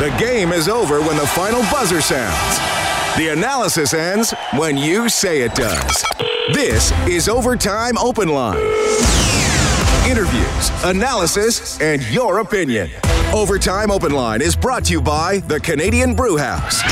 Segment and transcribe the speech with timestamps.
[0.00, 2.58] The game is over when the final buzzer sounds.
[3.16, 6.04] The analysis ends when you say it does.
[6.52, 8.58] This is Overtime Open Line.
[10.06, 12.90] Interviews, analysis, and your opinion.
[13.32, 16.82] Overtime Open Line is brought to you by the Canadian Brew House.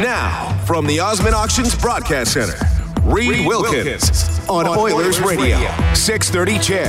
[0.00, 2.58] Now, from the Osmond Auctions Broadcast Center,
[3.06, 5.58] Reed Wilkins on Oilers Radio,
[5.94, 6.84] 630 CHED.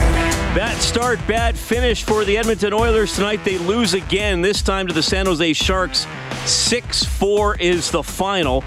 [0.55, 3.45] Bad start, bad finish for the Edmonton Oilers tonight.
[3.45, 6.07] They lose again, this time to the San Jose Sharks.
[6.45, 8.63] 6 4 is the final.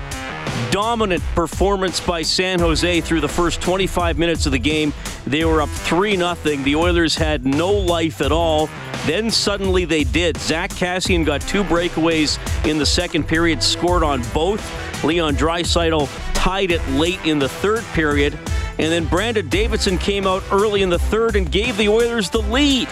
[0.70, 4.94] Dominant performance by San Jose through the first 25 minutes of the game.
[5.26, 6.34] They were up 3 0.
[6.34, 8.68] The Oilers had no life at all.
[9.06, 10.36] Then suddenly they did.
[10.36, 14.62] Zack Kassian got two breakaways in the second period, scored on both.
[15.02, 16.08] Leon Draisaitl
[16.40, 18.32] tied it late in the third period.
[18.78, 22.40] And then Brandon Davidson came out early in the third and gave the Oilers the
[22.40, 22.88] lead.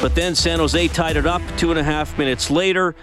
[0.00, 2.94] But then San Jose tied it up two and a half minutes later.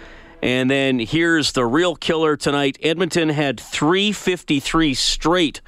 [0.42, 2.76] And then here's the real killer tonight.
[2.82, 5.60] Edmonton had 353 straight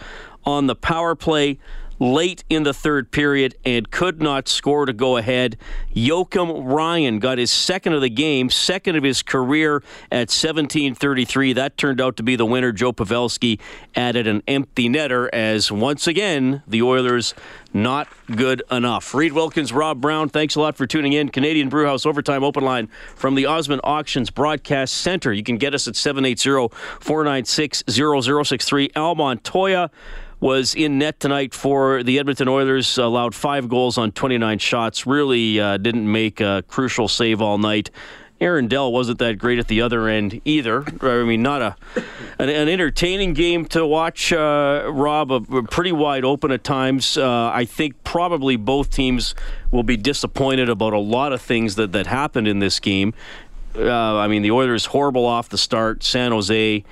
[0.45, 1.61] on the power play
[2.03, 5.57] late in the third period and could not score to go ahead.
[5.95, 11.53] Joakim Ryan got his second of the game, second of his career at 17:33.
[11.53, 12.73] That turned out to be the winner.
[12.73, 13.61] Joe Pavelski
[13.95, 17.35] added an empty netter as once again the Oilers
[17.73, 19.15] not good enough.
[19.15, 21.29] Reed Wilkins, Rob Brown, thanks a lot for tuning in.
[21.29, 25.33] Canadian Brewhouse Overtime Open Line from the Osmond Auctions Broadcast Center.
[25.33, 28.91] You can get us at 780 496 0063.
[28.97, 29.91] Al Montoya
[30.43, 35.61] was in net tonight for the Edmonton Oilers, allowed five goals on 29 shots, really
[35.61, 37.91] uh, didn't make a crucial save all night.
[38.41, 40.85] Aaron Dell wasn't that great at the other end either.
[41.01, 41.77] I mean, not a
[42.41, 44.33] an, an entertaining game to watch.
[44.33, 47.17] Uh, Rob, a, a pretty wide open at times.
[47.17, 49.37] Uh, I think probably both teams
[49.71, 53.15] will be disappointed about a lot of things that that happened in this game.
[53.77, 56.03] Uh, I mean, the Oilers horrible off the start.
[56.03, 56.85] San Jose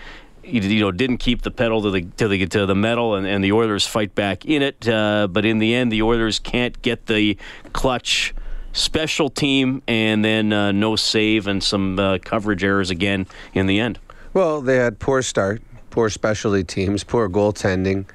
[0.52, 3.42] you know didn't keep the pedal to the to the to the metal, and, and
[3.42, 4.88] the Oilers fight back in it.
[4.88, 7.36] Uh, but in the end, the Oilers can't get the
[7.72, 8.34] clutch
[8.72, 13.80] special team, and then uh, no save and some uh, coverage errors again in the
[13.80, 13.98] end.
[14.32, 18.06] Well, they had poor start, poor specialty teams, poor goaltending,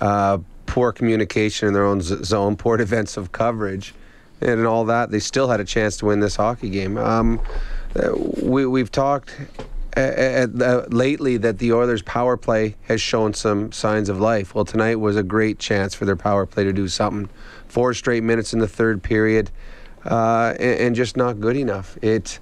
[0.00, 3.94] uh, poor communication in their own zone, poor defensive coverage,
[4.40, 5.10] and all that.
[5.10, 6.98] They still had a chance to win this hockey game.
[6.98, 7.40] Um,
[7.96, 9.34] uh, we we've talked
[9.96, 14.54] uh, uh, lately that the Oilers' power play has shown some signs of life.
[14.54, 17.30] Well, tonight was a great chance for their power play to do something.
[17.66, 19.50] Four straight minutes in the third period,
[20.04, 21.96] uh, and, and, just not good enough.
[22.02, 22.38] It.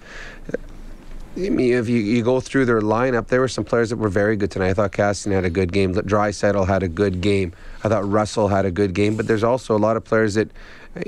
[1.37, 4.09] I mean, if you, you go through their lineup, there were some players that were
[4.09, 4.71] very good tonight.
[4.71, 5.93] I thought Kassian had a good game.
[5.93, 7.53] Draisaitl had a good game.
[7.83, 9.17] I thought Russell had a good game.
[9.17, 10.49] But there's also a lot of players that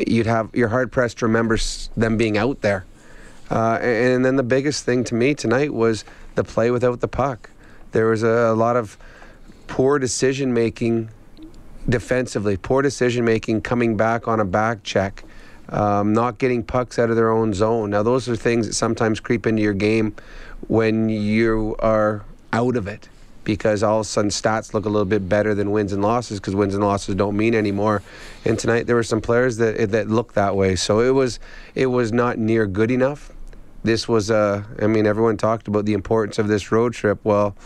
[0.06, 1.58] you'd have you're hard pressed to remember
[1.96, 2.84] them being out there.
[3.50, 6.04] Uh, and then the biggest thing to me tonight was
[6.36, 7.50] the play without the puck.
[7.92, 8.97] There was a, a lot of
[9.66, 11.10] poor decision making
[11.88, 15.24] defensively, poor decision making coming back on a back check,
[15.69, 17.91] um, not getting pucks out of their own zone.
[17.91, 20.14] Now, those are things that sometimes creep into your game
[20.69, 23.08] when you are out of it
[23.44, 26.41] because all of a sudden stats look a little bit better than wins and losses
[26.41, 28.03] because wins and losses don't mean anymore.
[28.44, 30.74] And tonight there were some players that that looked that way.
[30.74, 31.38] So it was
[31.74, 33.30] it was not near good enough
[33.86, 37.19] this was uh, I mean, everyone talked about the importance of this road trip.
[37.24, 37.56] Well,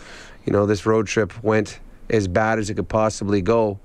[0.45, 3.79] you know, this road trip went as bad as it could possibly go,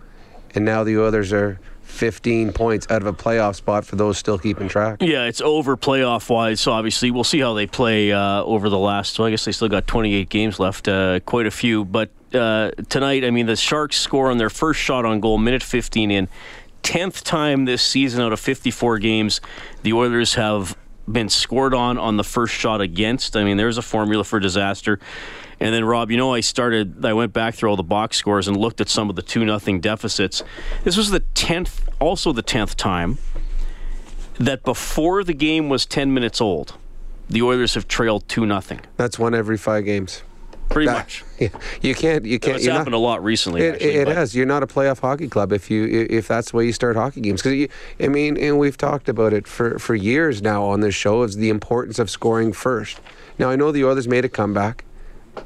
[0.55, 4.39] and now the others are 15 points out of a playoff spot for those still
[4.39, 5.01] keeping track.
[5.01, 6.61] Yeah, it's over playoff wise.
[6.61, 9.15] So obviously, we'll see how they play uh, over the last.
[9.15, 11.85] So I guess they still got 28 games left, uh, quite a few.
[11.85, 15.63] But uh, tonight, I mean, the Sharks score on their first shot on goal, minute
[15.63, 16.29] 15 in.
[16.83, 19.41] 10th time this season out of 54 games,
[19.83, 20.77] the Oilers have
[21.11, 23.37] been scored on on the first shot against.
[23.37, 24.99] I mean, there's a formula for disaster.
[25.59, 27.05] And then Rob, you know, I started.
[27.05, 29.45] I went back through all the box scores and looked at some of the two
[29.45, 30.43] nothing deficits.
[30.85, 33.19] This was the tenth, also the tenth time
[34.39, 36.75] that before the game was ten minutes old,
[37.31, 38.81] the Oilers have trailed two nothing.
[38.97, 40.23] That's one every five games.
[40.69, 41.25] Pretty much.
[41.83, 42.25] You can't.
[42.25, 42.57] You can't.
[42.57, 43.61] It's you're not- happened a lot recently.
[43.61, 44.35] It, actually, it has.
[44.35, 47.21] You're not a playoff hockey club if you if that's the way you start hockey
[47.21, 47.43] games.
[47.43, 47.69] Because
[48.01, 51.37] I mean, and we've talked about it for for years now on this show is
[51.37, 53.01] the importance of scoring first.
[53.39, 54.87] Now I know the Oilers made a comeback,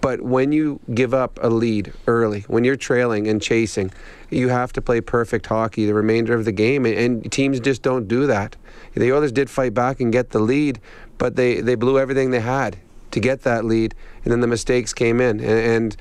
[0.00, 3.90] but when you give up a lead early, when you're trailing and chasing,
[4.30, 7.82] you have to play perfect hockey the remainder of the game, and, and teams just
[7.82, 8.54] don't do that.
[8.94, 10.78] The Oilers did fight back and get the lead,
[11.18, 12.78] but they they blew everything they had
[13.12, 15.58] to get that lead, and then the mistakes came in, and.
[15.60, 15.96] and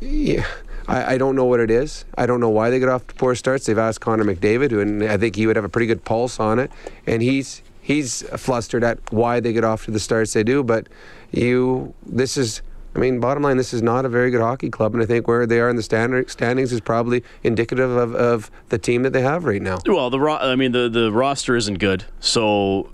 [0.00, 0.46] yeah,
[0.86, 2.04] I, I don't know what it is.
[2.16, 3.66] I don't know why they get off to poor starts.
[3.66, 6.38] They've asked Connor McDavid, who- and I think he would have a pretty good pulse
[6.38, 6.70] on it,
[7.08, 10.62] and he's he's flustered at why they get off to the starts they do.
[10.62, 10.86] But
[11.32, 12.62] you, this is.
[12.94, 15.28] I mean, bottom line, this is not a very good hockey club, and I think
[15.28, 19.12] where they are in the standard, standings is probably indicative of, of the team that
[19.12, 19.78] they have right now.
[19.86, 22.90] Well, the ro- I mean the the roster isn't good, so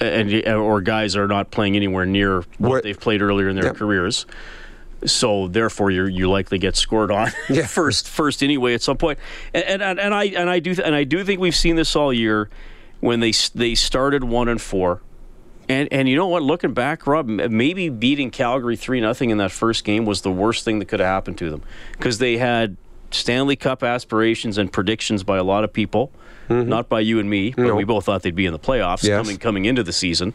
[0.00, 3.56] and uh, or guys are not playing anywhere near what Where- they've played earlier in
[3.56, 4.26] their careers.
[5.04, 7.66] So therefore, you you likely get scored on Yeah.
[7.66, 9.18] first first anyway at some point.
[9.54, 12.12] And, and and I and I do and I do think we've seen this all
[12.12, 12.48] year
[13.00, 15.00] when they they started one and four.
[15.68, 16.42] And and you know what?
[16.42, 20.64] Looking back, Rob, maybe beating Calgary three nothing in that first game was the worst
[20.64, 21.62] thing that could have happened to them
[21.92, 22.76] because they had
[23.12, 26.10] Stanley Cup aspirations and predictions by a lot of people,
[26.48, 27.74] not by you and me, but No.
[27.74, 29.18] we both thought they'd be in the playoffs Yes.
[29.22, 30.34] coming coming into the season.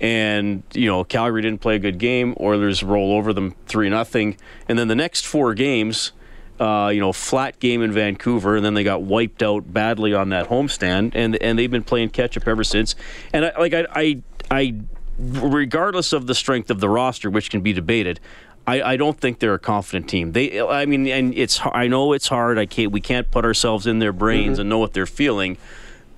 [0.00, 2.34] And you know, Calgary didn't play a good game.
[2.40, 4.36] Oilers roll over them three nothing,
[4.68, 6.12] and then the next four games.
[6.60, 10.30] Uh, you know, flat game in Vancouver, and then they got wiped out badly on
[10.30, 12.96] that homestand, and and they've been playing catch up ever since.
[13.32, 14.74] And I, like I, I, I,
[15.18, 18.18] regardless of the strength of the roster, which can be debated,
[18.68, 20.32] I, I don't think they're a confident team.
[20.32, 22.58] They, I mean, and it's I know it's hard.
[22.58, 24.60] I can't we can't put ourselves in their brains mm-hmm.
[24.60, 25.56] and know what they're feeling,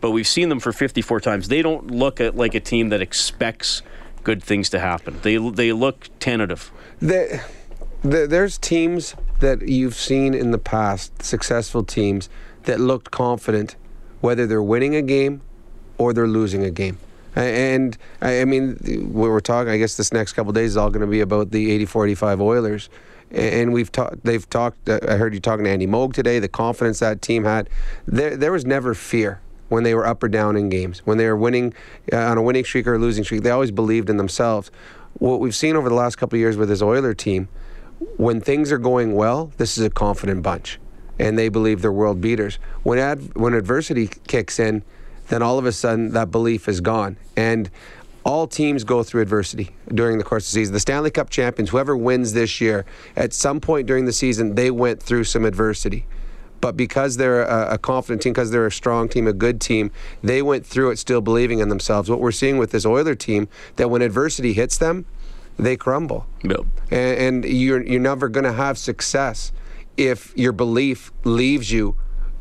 [0.01, 1.47] but we've seen them for 54 times.
[1.47, 3.83] They don't look at like a team that expects
[4.25, 5.21] good things to happen.
[5.23, 6.73] They they look tentative.
[6.99, 7.41] The,
[8.03, 12.29] the, there's teams that you've seen in the past, successful teams,
[12.65, 13.77] that looked confident,
[14.21, 15.41] whether they're winning a game
[15.99, 16.99] or they're losing a game.
[17.35, 19.73] And I mean, we we're talking.
[19.73, 22.91] I guess this next couple days is all going to be about the 84-85 Oilers,
[23.31, 24.25] and we've talked.
[24.25, 24.89] They've talked.
[24.89, 26.39] uh, I heard you talking to Andy Moog today.
[26.39, 27.69] The confidence that team had.
[28.07, 31.01] There, there was never fear when they were up or down in games.
[31.07, 31.73] When they were winning
[32.13, 34.71] uh, on a winning streak or a losing streak, they always believed in themselves.
[35.15, 37.49] What we've seen over the last couple years with this Oiler team,
[38.17, 40.79] when things are going well, this is a confident bunch,
[41.19, 42.59] and they believe they're world beaters.
[42.83, 44.83] When ad, when adversity kicks in,
[45.31, 47.17] then all of a sudden that belief is gone.
[47.37, 47.71] And
[48.23, 50.75] all teams go through adversity during the course of the season.
[50.75, 52.85] The Stanley Cup champions, whoever wins this year,
[53.17, 56.05] at some point during the season, they went through some adversity.
[56.61, 59.91] But because they're a, a confident team, because they're a strong team, a good team,
[60.23, 62.11] they went through it still believing in themselves.
[62.11, 65.07] What we're seeing with this Oiler team, that when adversity hits them,
[65.59, 66.61] they crumble Yep.
[66.91, 69.53] and, and you're you're never going to have success
[69.97, 71.97] if your belief leaves you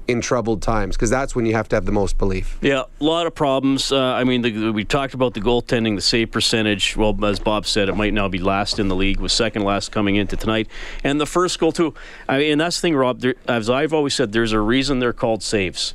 [0.10, 2.58] in troubled times because that's when you have to have the most belief.
[2.62, 3.92] Yeah, a lot of problems.
[3.92, 6.98] Uh, I mean, the, we talked about the goaltending, the save percentage.
[6.98, 9.92] Well, as Bob said, it might now be last in the league, was second last
[9.92, 10.68] coming into tonight,
[11.04, 11.94] and the first goal too.
[12.28, 13.22] I mean, and that's the thing, Rob.
[13.22, 15.94] There, as I've always said, there's a reason they're called saves.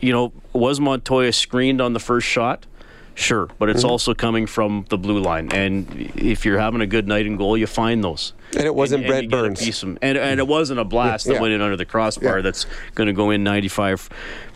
[0.00, 2.66] You know, was Montoya screened on the first shot?
[3.16, 3.76] Sure, but Mm-hmm.
[3.76, 7.36] it's also coming from the blue line, and if you're having a good night in
[7.36, 8.32] goal, you find those.
[8.56, 9.82] And it wasn't and, Brent and you get a Burns.
[9.84, 12.42] of- and, and it wasn't a blast that went in under the crossbar Yeah.
[12.42, 12.66] that's
[12.96, 14.08] going to go in 95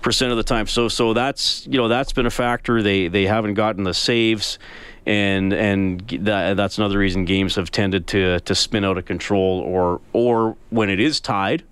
[0.02, 0.66] percent of the time.
[0.66, 2.82] So so that's you know that's been a factor.
[2.82, 4.58] They they haven't gotten the saves,
[5.06, 9.60] and and that, that's another reason games have tended to to spin out of control.
[9.60, 11.62] Or or when it is tied,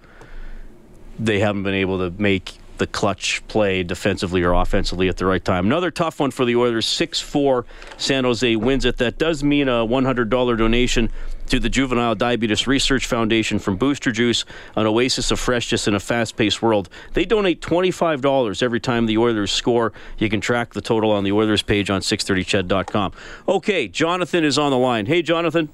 [1.19, 5.45] they haven't been able to make the clutch play defensively or offensively at the right
[5.45, 5.67] time.
[5.67, 6.87] Another tough one for the Oilers.
[6.87, 7.65] 6 4
[7.97, 8.99] San Jose wins it.
[8.99, 11.11] That does mean a $100 donation
[11.47, 16.01] to the Juvenile Diabetes Research Foundation from Booster Juice, an oasis of freshness in a
[16.01, 16.89] fast paced world.
[17.13, 19.93] They donate $25 every time the Oilers score.
[20.19, 23.13] You can track the total on the Oilers page on 630ched.com.
[23.49, 25.07] Okay, Jonathan is on the line.
[25.07, 25.69] Hey, Jonathan.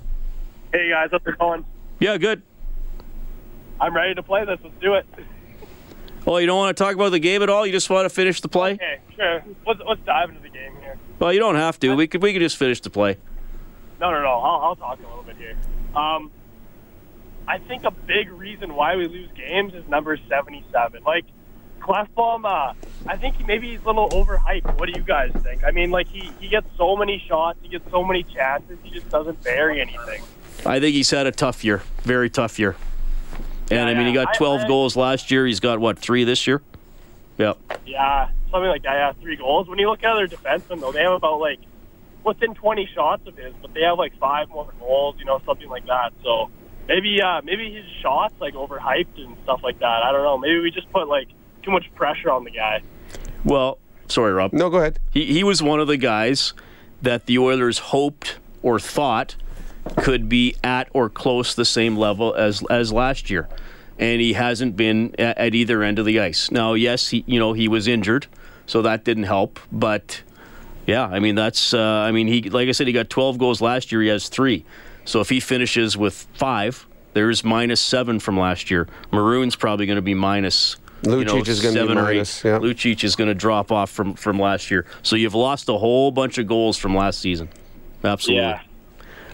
[0.73, 1.65] Hey guys, how's it going?
[2.01, 2.43] Yeah, good.
[3.81, 4.59] I'm ready to play this.
[4.63, 5.07] Let's do it.
[6.26, 7.67] Oh, you don't want to talk about the game at all?
[7.67, 8.73] You just want to finish the play?
[8.75, 9.45] Okay, sure.
[9.67, 10.99] Let's let's dive into the game here.
[11.19, 11.95] Well, you don't have to.
[11.95, 13.17] We could we could just finish the play.
[14.00, 14.29] No, no, no.
[14.29, 15.57] I'll, I'll talk a little bit here.
[15.95, 16.31] Um,
[17.47, 21.02] I think a big reason why we lose games is number 77.
[21.05, 21.25] Like
[21.81, 22.75] Klefbom, uh,
[23.07, 24.79] I think maybe he's a little overhyped.
[24.79, 25.64] What do you guys think?
[25.64, 28.91] I mean, like he he gets so many shots, he gets so many chances, he
[28.91, 30.23] just doesn't bury anything.
[30.64, 32.76] I think he's had a tough year, very tough year.
[33.73, 35.47] And I mean, he got 12 I- goals last year.
[35.47, 36.62] He's got what three this year?
[37.38, 37.55] Yeah.
[37.87, 38.95] Yeah, something like that.
[38.95, 39.69] Yeah, three goals.
[39.69, 41.59] When you look at other defensemen, though, they have about like
[42.25, 45.69] within 20 shots of his, but they have like five more goals, you know, something
[45.69, 46.12] like that.
[46.23, 46.50] So,
[46.88, 50.02] maybe uh, maybe his shots like overhyped and stuff like that.
[50.05, 50.38] I don't know.
[50.38, 51.29] Maybe we just put like
[51.62, 52.83] too much pressure on the guy.
[53.45, 54.52] Well, sorry, Rob.
[54.52, 54.99] No, go ahead.
[55.11, 56.52] He he was one of the guys
[57.00, 59.37] that the Oilers hoped or thought
[59.99, 63.49] could be at or close the same level as as last year,
[63.99, 66.51] and he hasn't been at, at either end of the ice.
[66.51, 68.27] Now, yes, he you know he was injured,
[68.67, 70.23] so that didn't help, but.
[70.85, 71.73] Yeah, I mean that's.
[71.73, 74.03] Uh, I mean he, like I said, he got 12 goals last year.
[74.03, 74.65] He has three,
[75.05, 78.89] so if he finishes with five, there's minus seven from last year.
[79.12, 80.77] Maroon's probably going to be minus.
[81.03, 82.15] you know, Lucic is gonna be seven or eight.
[82.15, 82.59] minus, yeah.
[82.59, 84.85] Lucic is going to drop off from from last year.
[85.03, 87.49] So you've lost a whole bunch of goals from last season.
[88.03, 88.43] Absolutely.
[88.43, 88.62] Yeah.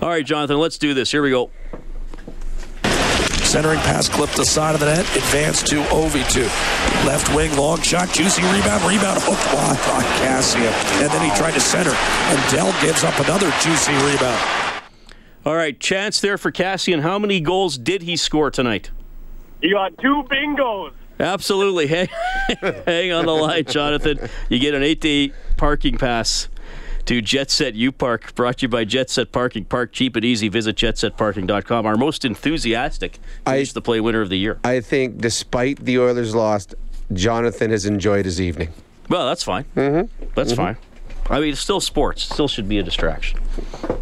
[0.01, 1.11] All right, Jonathan, let's do this.
[1.11, 1.51] Here we go.
[3.43, 5.17] Centering pass clipped the side of the net.
[5.17, 6.45] Advance to Auvitu.
[7.07, 8.85] Left wing, long shot, juicy rebound.
[8.85, 10.71] Rebound hooked block on Kassian.
[11.03, 11.91] And then he tried to center.
[11.91, 14.39] And Dell gives up another juicy rebound.
[15.45, 17.01] All right, chance there for Kassian.
[17.01, 18.91] How many goals did he score tonight?
[19.63, 20.93] He got two bingos.
[21.19, 21.87] Absolutely.
[21.89, 22.09] Hang,
[22.87, 24.29] hang on the line, Jonathan.
[24.49, 26.49] You get an eight to eight parking pass
[27.09, 29.65] to Jet Set U Park, brought to you by Jet Set Parking.
[29.65, 30.51] Park cheap and easy.
[30.51, 31.87] Visit jetsetparking.com.
[31.87, 34.59] Our most enthusiastic finish the play winner of the year.
[34.63, 36.75] I think despite the Oilers' lost,
[37.15, 38.75] Jonathan has enjoyed his evening.
[39.09, 39.65] Well, that's fine.
[39.75, 40.27] Mm-hmm.
[40.35, 40.77] That's fine.
[41.31, 42.25] I mean, it's still sports.
[42.25, 43.41] Still should be a distraction.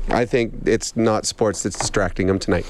[0.08, 2.66] I think it's not sports that's distracting him tonight.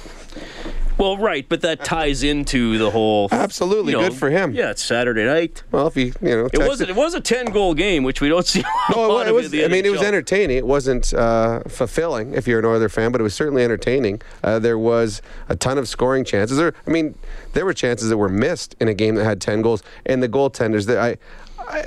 [0.99, 3.29] Well, right, but that ties into the whole.
[3.31, 4.53] Absolutely, you know, good for him.
[4.53, 5.63] Yeah, it's Saturday night.
[5.71, 8.29] Well, if he, you know, It was it was a ten goal game, which we
[8.29, 8.65] don't see.
[8.95, 9.55] No, it of was.
[9.55, 10.57] I mean, it was entertaining.
[10.57, 14.23] It wasn't uh, fulfilling if you're an Oiler fan, but it was certainly entertaining.
[14.43, 16.57] Uh, there was a ton of scoring chances.
[16.57, 17.15] There, I mean,
[17.53, 20.29] there were chances that were missed in a game that had ten goals, and the
[20.29, 20.87] goaltenders.
[20.87, 21.17] That I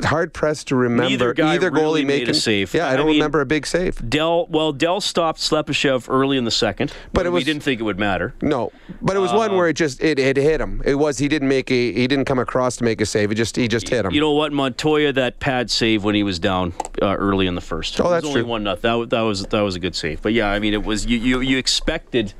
[0.03, 2.73] hard pressed to remember Neither guy either really goalie made a making save.
[2.73, 4.07] Yeah, I I don't mean- remember a big save.
[4.09, 7.83] Dell, well, Dell stopped Slepyshev early in the second, But it we didn't think it
[7.83, 8.33] would matter.
[8.41, 8.71] No,
[9.01, 10.81] but it was one where it just it, it hit him.
[10.85, 13.31] It was he didn't make a he didn't come across to make a save.
[13.31, 14.11] It just he just hit him.
[14.11, 17.61] You know what, Montoya, that pad save when he was down uh, early in the
[17.61, 17.99] first.
[17.99, 18.49] Oh, was that's only true.
[18.49, 18.81] one nothing.
[18.81, 20.21] That, that was that was a good save.
[20.21, 22.33] But yeah, I mean, it was you you, you expected,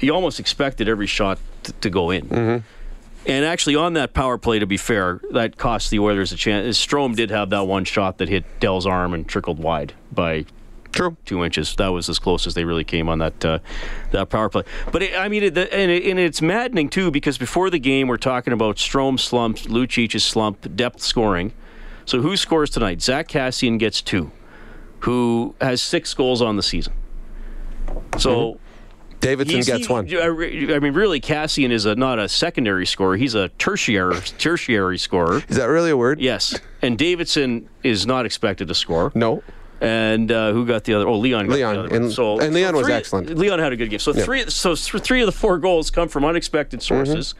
[0.00, 2.26] you almost expected every shot t- to go in.
[2.28, 2.66] Mm-hmm.
[3.24, 6.84] And actually, on that power play, to be fair, that cost the Oilers a chance.
[6.84, 10.44] Strome did have that one shot that hit Dell's arm and trickled wide by
[10.90, 11.16] True.
[11.24, 11.74] two inches.
[11.76, 13.58] That was as close as they really came on that uh,
[14.10, 14.64] that power play.
[14.90, 18.08] But it, I mean, it, and, it, and it's maddening too because before the game
[18.08, 21.52] we're talking about Strome slump, Lucic's slump, depth scoring.
[22.04, 23.00] So who scores tonight?
[23.00, 24.32] Zack Kassian gets two,
[25.00, 26.92] who has six goals on the season.
[28.18, 28.58] So.
[29.22, 30.06] Davidson he's- gets one.
[30.14, 34.98] I I mean, really, Kassian is a, not a secondary scorer; he's a tertiary tertiary
[34.98, 35.42] scorer.
[35.48, 36.20] Is that really a word?
[36.20, 39.10] Yes, and Davidson is not expected to score.
[39.14, 39.42] No.
[39.80, 41.08] And uh, who got the other?
[41.08, 41.46] Oh, Leon.
[41.48, 42.02] Got Leon, The other one.
[42.02, 43.36] and- so, and Leon so was excellent.
[43.36, 43.98] Leon had a good game.
[43.98, 44.48] So three.
[44.48, 47.34] So three of the four goals come from unexpected sources.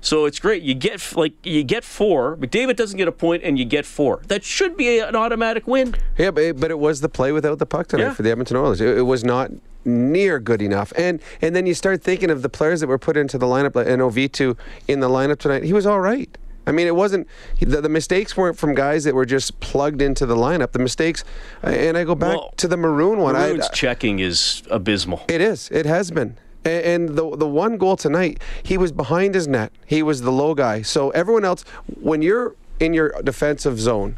[0.00, 0.62] So it's great.
[0.62, 2.36] You get like you get four.
[2.36, 4.22] McDavid doesn't get a point, and you get four.
[4.28, 5.94] That should be an automatic win.
[6.18, 8.12] Yeah, but it, but it was the play without the puck tonight Yeah.
[8.14, 8.80] for the Edmonton Oilers.
[8.80, 9.50] It, it was not
[9.84, 10.92] near good enough.
[10.96, 13.76] And and then you start thinking of the players that were put into the lineup
[13.76, 14.56] and Auvitu
[14.88, 15.64] in the lineup tonight.
[15.64, 16.36] He was all right.
[16.66, 17.28] I mean, it wasn't
[17.60, 20.72] the, the mistakes weren't from guys that were just plugged into the lineup.
[20.72, 21.22] The mistakes,
[21.62, 23.36] uh, and I go back Well, to the maroon one.
[23.36, 25.22] I- Maroon's checking is abysmal.
[25.28, 25.70] It is.
[25.70, 26.36] It has been.
[26.64, 29.70] And the the one goal tonight, he was behind his net.
[29.84, 30.80] He was the low guy.
[30.80, 31.62] So everyone else,
[32.00, 34.16] when you're in your defensive zone,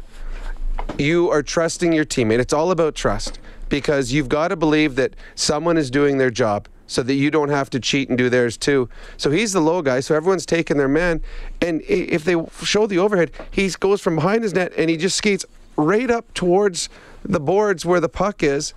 [0.97, 2.39] you are trusting your teammate.
[2.39, 6.67] It's all about trust because you've got to believe that someone is doing their job
[6.89, 8.87] so that you don't have to cheat and do theirs too.
[9.17, 9.99] So he's the low guy.
[9.99, 11.21] So everyone's taking their man.
[11.61, 15.17] And if they show the overhead, he goes from behind his net and he just
[15.17, 15.45] skates
[15.75, 16.87] right up towards
[17.25, 18.73] the boards where the puck is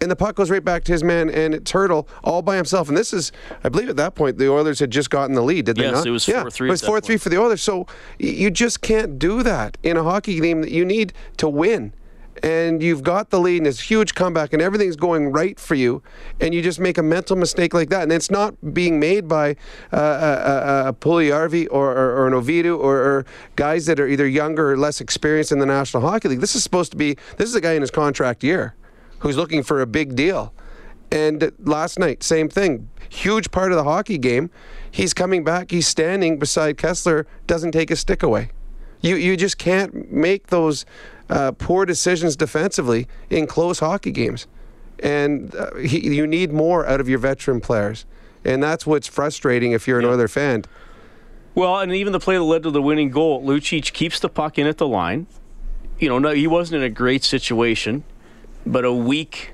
[0.00, 2.88] and the puck goes right back to his man, and it's Hertl all by himself.
[2.88, 3.30] And this is,
[3.62, 5.92] I believe, at that point the Oilers had just gotten the lead, did they Yes,
[5.94, 6.06] not?
[6.06, 7.62] it was yeah, 4-3 It was four three for the Oilers.
[7.62, 7.86] So y-
[8.26, 11.92] you just can't do that in a hockey game that you need to win.
[12.44, 15.74] And you've got the lead, and it's a huge comeback, and everything's going right for
[15.74, 16.02] you,
[16.42, 19.52] and you just make a mental mistake like that, and it's not being made by
[19.90, 24.28] uh, a, a, a or, or, or an Auvitu or, or guys that are either
[24.28, 26.40] younger or less experienced in the National Hockey League.
[26.40, 28.74] This is supposed to be this is a guy in his contract year
[29.20, 30.52] who's looking for a big deal.
[31.10, 32.90] And last night, same thing.
[33.08, 34.50] Huge part of the hockey game.
[34.90, 35.70] He's coming back.
[35.70, 37.24] He's standing beside Kesler.
[37.46, 38.50] Doesn't take his stick away.
[39.04, 40.86] You you just can't make those
[41.28, 44.46] uh, poor decisions defensively in close hockey games.
[44.98, 48.06] And uh, he, you need more out of your veteran players.
[48.46, 50.64] And that's what's frustrating if you're an Oiler fan.
[51.54, 54.58] Well, and even the play that led to the winning goal, Lucic keeps the puck
[54.58, 55.26] in at the line.
[55.98, 58.04] You know, no, he wasn't in a great situation,
[58.64, 59.52] but a weak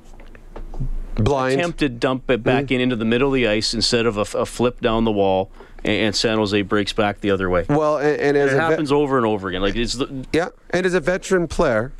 [1.16, 1.58] Blind.
[1.58, 4.46] attempted dump it back in into the middle of the ice instead of a, a
[4.46, 5.50] flip down the wall,
[5.84, 7.64] and, San Jose breaks back the other way.
[7.68, 9.62] Well, and, and as It happens over and over again.
[9.62, 11.92] Like it's the, Yeah, and as a veteran player,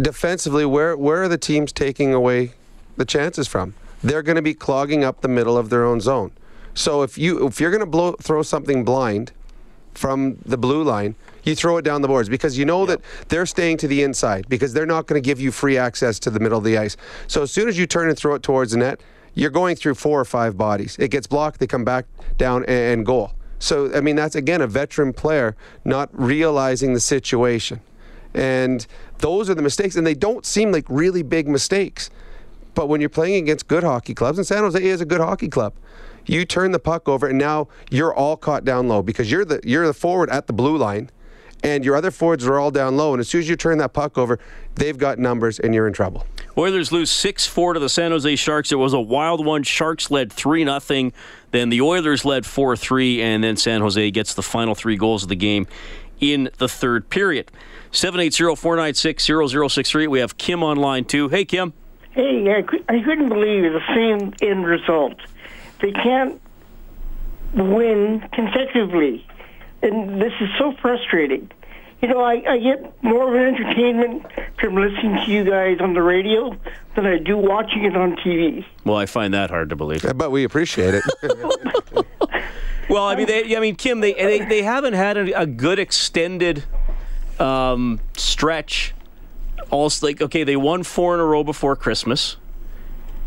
[0.00, 2.52] defensively, where where are the teams taking away
[2.96, 3.74] the chances from?
[4.02, 6.30] They're going to be clogging up the middle of their own zone.
[6.74, 9.32] So if you if you're going to blow throw something blind
[9.94, 13.46] from the blue line, you throw it down the boards because you know that they're
[13.46, 16.38] staying to the inside because they're not going to give you free access to the
[16.38, 16.96] middle of the ice.
[17.26, 19.00] So as soon as you turn and throw it towards the net,
[19.38, 20.96] you're going through four or five bodies.
[20.98, 23.32] It gets blocked, they come back down and, and goal.
[23.60, 27.80] So I mean that's again a veteran player not realizing the situation.
[28.34, 28.84] And
[29.18, 32.10] those are the mistakes and they don't seem like really big mistakes.
[32.74, 35.48] But when you're playing against good hockey clubs, and San Jose is a good hockey
[35.48, 35.72] club,
[36.26, 39.60] you turn the puck over, and now you're all caught down low because you're the
[39.64, 41.10] you're the forward at the blue line,
[41.62, 43.14] and your other forwards are all down low.
[43.14, 44.38] And as soon as you turn that puck over,
[44.74, 46.26] they've got numbers, and you're in trouble.
[46.58, 48.72] Oilers lose 6 4 to the San Jose Sharks.
[48.72, 49.62] It was a wild one.
[49.62, 51.12] Sharks led 3 0.
[51.52, 55.22] Then the Oilers led 4 3, and then San Jose gets the final three goals
[55.22, 55.68] of the game
[56.18, 57.52] in the third period.
[57.92, 59.24] 780 496
[59.72, 60.08] 0063.
[60.08, 61.28] We have Kim on line too.
[61.28, 61.72] Hey, Kim.
[62.10, 65.14] Hey, I, I couldn't believe the same end result.
[65.80, 66.40] They can't
[67.54, 69.24] win consecutively,
[69.80, 71.52] and this is so frustrating.
[72.00, 74.26] You know, I, I get more of an entertainment
[74.60, 76.56] from listening to you guys on the radio
[76.94, 78.64] than I do watching it on TV.
[78.84, 80.04] Well, I find that hard to believe.
[80.16, 81.04] But we appreciate it.
[82.88, 85.78] Well, I mean, they, I mean, Kim, they they, they haven't had a, a good
[85.78, 86.64] extended
[87.38, 88.94] um, stretch.
[89.70, 92.36] Also, like, okay, they won four in a row before Christmas,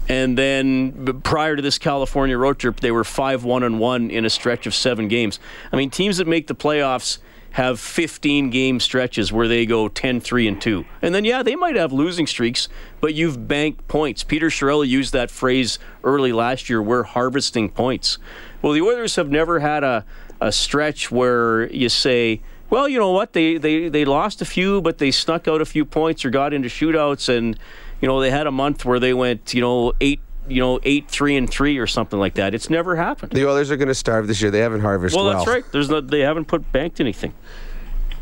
[0.09, 4.25] and then prior to this California road trip, they were five one and one in
[4.25, 5.39] a stretch of seven games.
[5.71, 7.19] I mean, teams that make the playoffs
[7.51, 11.55] have 15 game stretches where they go 10 3 and 2 and then yeah they
[11.55, 12.69] might have losing streaks
[13.01, 14.23] but you've banked points.
[14.23, 18.17] Peter Chiarelli used that phrase early last year we're harvesting points.
[18.61, 20.05] Well the oilers have never had a,
[20.39, 24.81] a stretch where you say well you know what they, they they lost a few
[24.81, 27.59] but they snuck out a few points or got into shootouts and
[27.99, 31.07] you know they had a month where they went you know eight you know eight
[31.07, 33.95] three and three or something like that it's never happened the Oilers are going to
[33.95, 34.51] starve this year.
[34.51, 35.37] They haven't harvested well, well.
[35.37, 35.63] that's right.
[35.71, 37.33] There's no, they haven't put banked anything.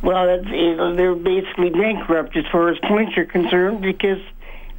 [0.02, 4.20] Well, that's, you know, they're basically bankrupt as far as points are concerned because,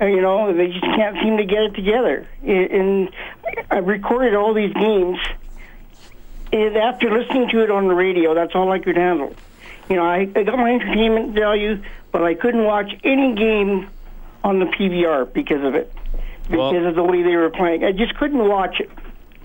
[0.01, 2.27] uh, you know, they just can't seem to get it together.
[2.43, 3.11] And
[3.71, 5.19] I recorded all these games.
[6.53, 9.35] And after listening to it on the radio, that's all I could handle.
[9.89, 13.89] You know, I, I got my entertainment value, but I couldn't watch any game
[14.43, 15.93] on the PVR because of it,
[16.51, 17.85] because Well- of the way they were playing.
[17.85, 18.91] I just couldn't watch it.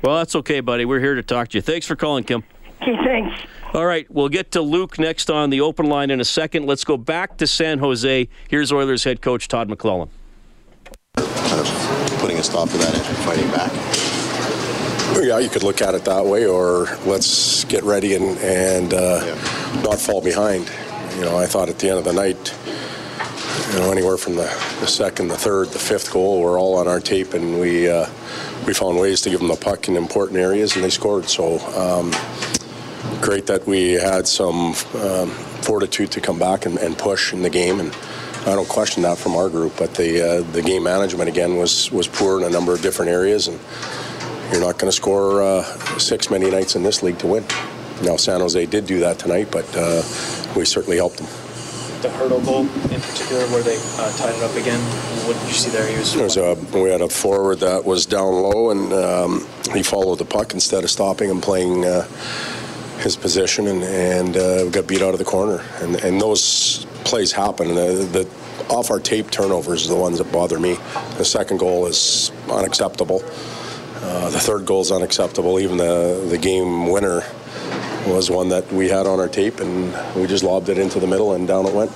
[0.04, 0.86] Well, that's okay, buddy.
[0.86, 1.62] We're here to talk to you.
[1.62, 2.44] Thanks for calling, Kim.
[2.82, 3.40] Okay, thanks.
[3.74, 6.66] All right, we'll get to Luke next on the open line in a second.
[6.66, 8.28] Let's go back to San Jose.
[8.50, 10.10] Here's Oilers head coach Todd McLellan.
[11.16, 13.72] kind of putting a stop to that and fighting back.
[15.26, 19.22] Yeah, you could look at it that way, or let's get ready and, and uh,
[19.26, 19.82] Yeah.
[19.82, 20.70] not fall behind.
[21.16, 22.54] You know, I thought at the end of the night,
[23.72, 24.44] you know, anywhere from the,
[24.80, 28.08] the second, the third, the fifth goal, we're all on our tape, and we uh,
[28.66, 31.26] we found ways to give them the puck in important areas, and they scored.
[31.26, 32.12] So um,
[33.22, 35.30] great that we had some um,
[35.62, 37.96] fortitude to come back and, and push in the game, and
[38.42, 39.74] I don't question that from our group.
[39.78, 43.12] But the uh, the game management again was was poor in a number of different
[43.12, 43.60] areas, and
[44.52, 45.64] you're not going to score uh,
[45.98, 47.46] six many nights in this league to win.
[48.04, 50.04] Now, San Jose did do that tonight, but uh,
[50.56, 51.45] we certainly helped them.
[52.06, 54.80] The Hertl goal in particular, where they uh, tied it up again.
[55.26, 55.88] What did you see there?
[55.88, 59.48] He was There was a, we had a forward that was down low, and um,
[59.74, 62.04] he followed the puck instead of stopping and playing uh,
[63.00, 65.64] his position, and, and uh, got beat out of the corner.
[65.82, 67.70] And, and those plays happen.
[67.70, 68.30] And the, the
[68.72, 70.78] off our tape turnovers are the ones that bother me.
[71.18, 73.24] The second goal is unacceptable.
[73.96, 75.60] Uh, the third goal is unacceptable.
[75.60, 77.24] Even the the game winner
[78.06, 81.08] was one that we had on our tape, and we just lobbed it into the
[81.08, 81.92] middle, and down it went.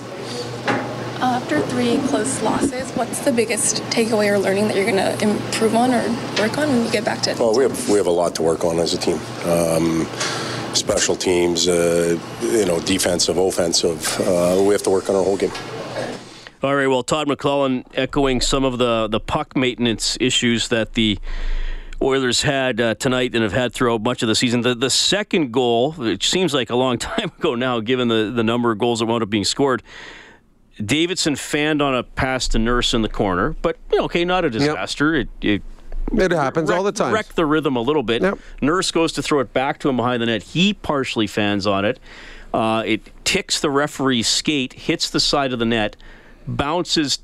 [1.21, 5.75] After three close losses, what's the biggest takeaway or learning that you're going to improve
[5.75, 6.01] on or
[6.39, 7.39] work on when you get back to it?
[7.39, 9.19] Well, we have we have a lot to work on as a team.
[9.45, 10.07] Um,
[10.75, 14.19] special teams, uh, you know, defensive, offensive.
[14.21, 15.51] Uh, we have to work on our whole game.
[16.61, 21.17] All right, well, Todd McLellan echoing some of the, the puck maintenance issues that the
[22.01, 24.61] Oilers had uh, tonight and have had throughout much of the season.
[24.61, 28.43] The, the second goal, which seems like a long time ago now, given the, the
[28.43, 29.83] number of goals that wound up being scored,
[30.83, 34.45] Davidson fanned on a pass to Nurse in the corner, but you know, okay, not
[34.45, 35.13] a disaster.
[35.13, 35.61] It, it
[36.13, 37.13] It happens all the time.
[37.13, 38.21] Wrecked the rhythm a little bit.
[38.21, 38.39] Yep.
[38.61, 40.41] Nurse goes to throw it back to him behind the net.
[40.43, 41.99] He partially fans on it.
[42.53, 45.97] Uh, it ticks the referee's skate, hits the side of the net,
[46.47, 47.19] bounces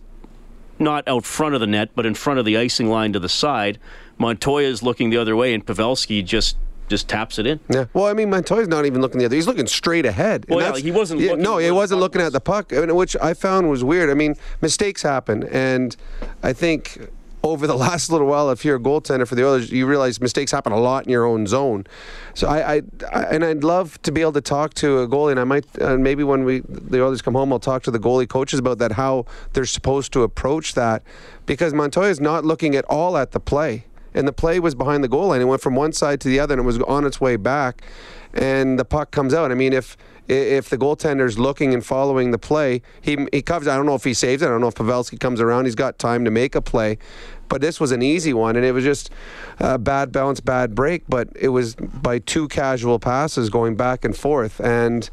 [0.80, 3.30] not out front of the net, but in front of the icing line to the
[3.30, 3.80] side.
[4.18, 6.58] Montoya is looking the other way, and Pavelski just
[6.88, 7.60] just taps it in.
[7.70, 7.86] Yeah.
[7.94, 9.36] Well, I mean, Montoya's not even looking the other.
[9.36, 10.46] He's looking straight ahead.
[10.48, 11.22] Well, yeah, he wasn't.
[11.22, 12.28] Yeah, looking no, he wasn't looking was.
[12.28, 14.10] at the puck, which I found was weird.
[14.10, 15.96] I mean, mistakes happen, and
[16.44, 17.10] I think
[17.46, 20.52] over the last little while, if you're a goaltender for the Oilers, you realize mistakes
[20.52, 21.86] happen a lot in your own zone.
[22.34, 22.82] So I, I,
[23.12, 25.66] I and I'd love to be able to talk to a goalie, and I might
[25.82, 28.80] uh, maybe when we the Oilers come home, I'll talk to the goalie coaches about
[28.80, 31.04] that, how they're supposed to approach that,
[31.46, 35.04] because Montoya is not looking at all at the play and the play was behind
[35.04, 35.42] the goal line.
[35.42, 37.84] It went from one side to the other, and it was on its way back,
[38.34, 39.52] and the puck comes out.
[39.52, 43.68] I mean, if if the goaltender's looking and following the play, he he covers.
[43.68, 44.48] I don't know if he saves it.
[44.48, 45.66] I don't know if Pavelski comes around.
[45.66, 46.98] He's got time to make a play,
[47.50, 49.10] but this was an easy one, and it was just
[49.60, 51.04] a bad bounce, bad break.
[51.08, 55.10] But it was by two casual passes going back and forth, and.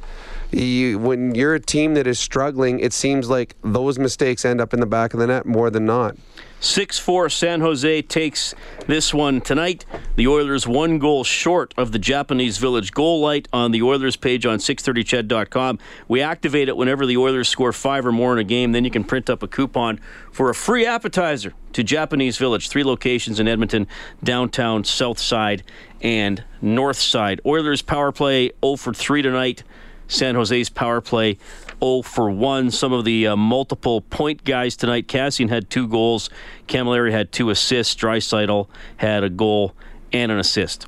[0.54, 4.74] You, when you're a team that is struggling, it seems like those mistakes end up
[4.74, 6.14] in the back of the net more than not.
[6.62, 8.54] 6 4 San Jose takes
[8.86, 9.84] this one tonight.
[10.14, 14.46] The Oilers one goal short of the Japanese Village goal light on the Oilers page
[14.46, 15.80] on 630ched.com.
[16.06, 18.70] We activate it whenever the Oilers score five or more in a game.
[18.70, 19.98] Then you can print up a coupon
[20.30, 22.68] for a free appetizer to Japanese Village.
[22.68, 23.88] Three locations in Edmonton,
[24.22, 25.64] downtown, south side,
[26.00, 27.40] and north side.
[27.44, 29.64] Oilers power play 0 for 3 tonight.
[30.06, 31.38] San Jose's power play
[31.82, 32.70] 0 for 1.
[32.70, 35.08] Some of the uh, multiple point guys tonight.
[35.08, 36.30] Kassian had two goals.
[36.68, 37.94] Cammalleri had two assists.
[37.96, 39.74] Draisaitl had a goal
[40.12, 40.86] and an assist.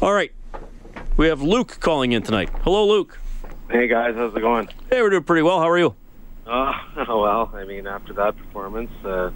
[0.00, 0.32] All right.
[1.16, 2.50] We have Luke calling in tonight.
[2.62, 3.18] Hello, Luke.
[3.70, 4.68] Hey guys, how's it going?
[4.88, 5.58] Hey, we're doing pretty well.
[5.58, 5.94] How are you?
[6.46, 6.72] Uh,
[7.08, 9.30] well, I mean, after that performance, uh,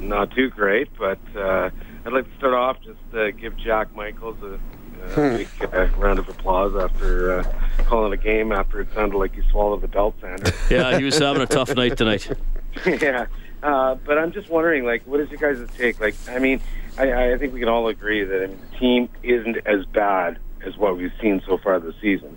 [0.00, 1.70] not too great, but uh,
[2.04, 4.58] I'd like to start off just uh, give Jack Michaels a,
[5.02, 7.52] a big uh, round of applause after uh,
[7.84, 10.52] calling a game after it sounded like you swallowed a belt sander.
[10.70, 12.30] Yeah, he was having a tough night tonight.
[12.86, 13.26] yeah,
[13.62, 16.00] uh, but I'm just wondering, like, what is your guys' take?
[16.00, 16.60] Like, I mean,
[16.98, 20.38] I, I think we can all agree that I mean, the team isn't as bad
[20.64, 22.36] as what we've seen so far this season.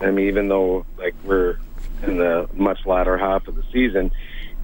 [0.00, 1.58] I mean, even though like we're
[2.02, 4.12] in the much latter half of the season,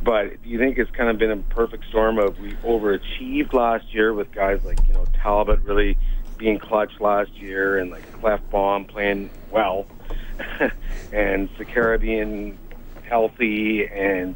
[0.03, 3.95] but do you think it's kind of been a perfect storm of we overachieved last
[3.95, 5.97] year with guys like you know Talbot really
[6.43, 9.87] being clutch last year and like Clef Bomb playing well,
[11.13, 12.59] and the Caribbean
[13.05, 14.35] healthy and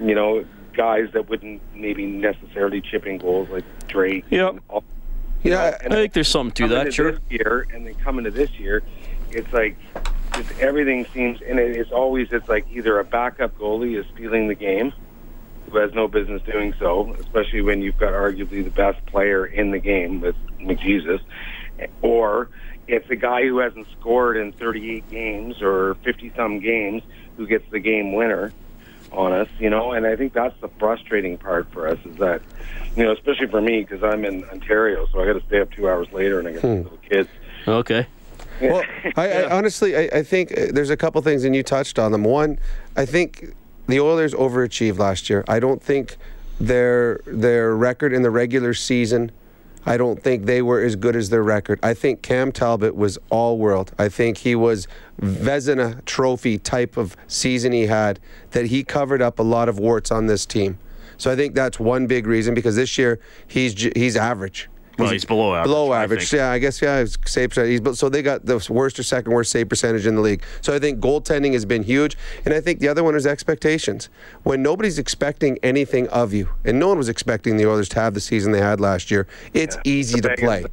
[0.00, 0.44] you know
[0.76, 4.24] guys that wouldn't maybe necessarily chip in goals like Drake.
[4.30, 4.56] Yep.
[5.44, 7.12] Yeah, I think there's something to that, sure.
[7.12, 8.82] This year, and then coming to this year,
[9.30, 9.76] it's like
[10.34, 14.48] just everything seems, and it, it's always it's like either a backup goalie is stealing
[14.48, 14.92] the game,
[15.74, 19.72] who has no business doing so, especially when you've got arguably the best player in
[19.72, 21.20] the game with McJesus,
[22.00, 22.48] or
[22.86, 27.02] it's a guy who hasn't scored in 38 games or 50 some games
[27.36, 28.52] who gets the game winner
[29.10, 32.40] on us, you know, and I think that's the frustrating part for us is that,
[32.96, 35.72] you know, especially for me because I'm in Ontario, so I got to stay up
[35.72, 36.82] two hours later and I got Hmm.
[36.82, 37.28] little kids.
[37.66, 38.06] Okay.
[38.60, 38.84] Well,
[39.16, 42.12] I, I honestly, I, I think uh, there's a couple things, and you touched on
[42.12, 42.22] them.
[42.22, 42.58] One,
[42.96, 43.54] I think
[43.86, 45.44] the Oilers overachieved last year.
[45.48, 46.16] I don't think
[46.60, 49.30] their their record in the regular season.
[49.86, 51.78] I don't think they were as good as their record.
[51.82, 53.92] I think Cam Talbot was all world.
[53.98, 54.88] I think he was
[55.20, 58.18] Vezina trophy type of season he had
[58.52, 60.78] that he covered up a lot of warts on this team.
[61.18, 64.68] So I think that's one big reason because this year he's he's average.
[64.98, 66.38] Well, he's below average, Below average, think.
[66.38, 66.50] yeah.
[66.50, 66.98] I guess yeah.
[67.00, 67.80] His save percentage.
[67.86, 70.42] He's, so they got the worst or second worst save percentage in the league.
[70.60, 74.08] So I think goaltending has been huge, and I think the other one is expectations.
[74.44, 78.14] When nobody's expecting anything of you, and no one was expecting the Oilers to have
[78.14, 80.60] the season they had last year, it's easy to play.
[80.60, 80.66] is-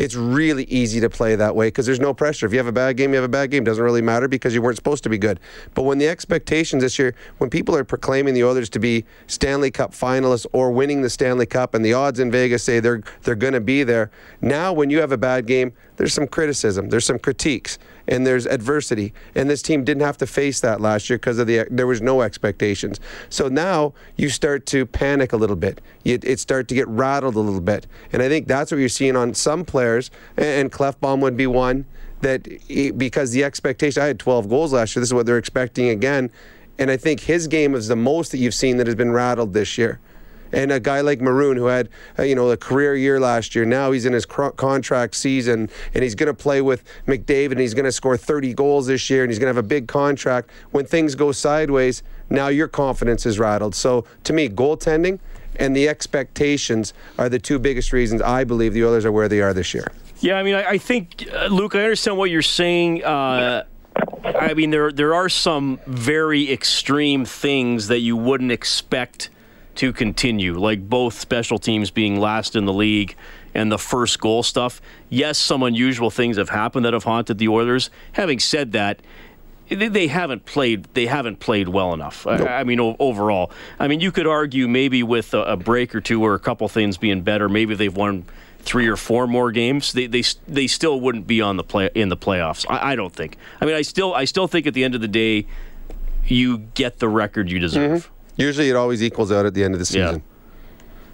[0.00, 2.46] It's really easy to play that way because there's no pressure.
[2.46, 3.64] If you have a bad game, you have a bad game.
[3.64, 5.38] It Doesn't really matter because you weren't supposed to be good.
[5.74, 9.70] But when the expectations this year, when people are proclaiming the Oilers to be Stanley
[9.70, 13.34] Cup finalists or winning the Stanley Cup, and the odds in Vegas say they're they're
[13.34, 14.10] going to be there,
[14.40, 18.46] now when you have a bad game, there's some criticism, there's some critiques, and there's
[18.46, 19.12] adversity.
[19.34, 22.00] And this team didn't have to face that last year because of the there was
[22.00, 22.98] no expectations.
[23.28, 25.82] So now you start to panic a little bit.
[26.02, 28.88] You, it start to get rattled a little bit, and I think that's what you're
[28.88, 30.10] seeing on some players.
[30.38, 31.84] And, and Klefbom would be one
[32.22, 32.48] that
[32.96, 34.02] because the expectation.
[34.02, 35.02] I had 12 goals last year.
[35.02, 36.30] This is what they're expecting again,
[36.78, 39.52] and I think his game is the most that you've seen that has been rattled
[39.52, 40.00] this year.
[40.52, 43.64] And a guy like Maroon, who had uh, you know a career year last year,
[43.64, 47.60] now he's in his cr- contract season, and he's going to play with McDavid, and
[47.60, 49.88] he's going to score 30 goals this year, and he's going to have a big
[49.88, 50.50] contract.
[50.70, 53.74] When things go sideways, now your confidence is rattled.
[53.74, 55.18] So to me, goaltending
[55.56, 59.40] and the expectations are the two biggest reasons I believe the Oilers are where they
[59.40, 59.92] are this year.
[60.20, 63.04] Yeah, I mean, I, I think, uh, Luke, I understand what you're saying.
[63.04, 63.64] Uh,
[64.24, 69.30] I mean, there there are some very extreme things that you wouldn't expect
[69.76, 73.14] to continue, like both special teams being last in the league
[73.54, 74.80] and the first goal stuff.
[75.08, 77.90] Yes, some unusual things have happened that have haunted the Oilers.
[78.12, 79.00] Having said that,
[79.68, 80.86] they haven't played.
[80.94, 82.26] They haven't played well enough.
[82.26, 82.48] Nope.
[82.48, 86.24] I, mean, overall, I mean, you could argue maybe with a, a, break or two
[86.24, 88.24] or a couple things being better, maybe they've won
[88.58, 89.92] three or four more games.
[89.92, 92.66] They they they still wouldn't be on the play in the playoffs.
[92.68, 93.36] I, I don't think.
[93.60, 95.46] I mean, I still I still think at the end of the day,
[96.24, 98.06] you get the record you deserve.
[98.06, 98.19] Mm-hmm.
[98.40, 100.16] Usually, it always equals out at the end of the season.
[100.16, 100.20] Yeah.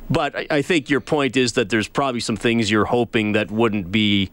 [0.08, 3.50] But I, I, think your point is that there's probably some things you're hoping that
[3.50, 4.30] wouldn't be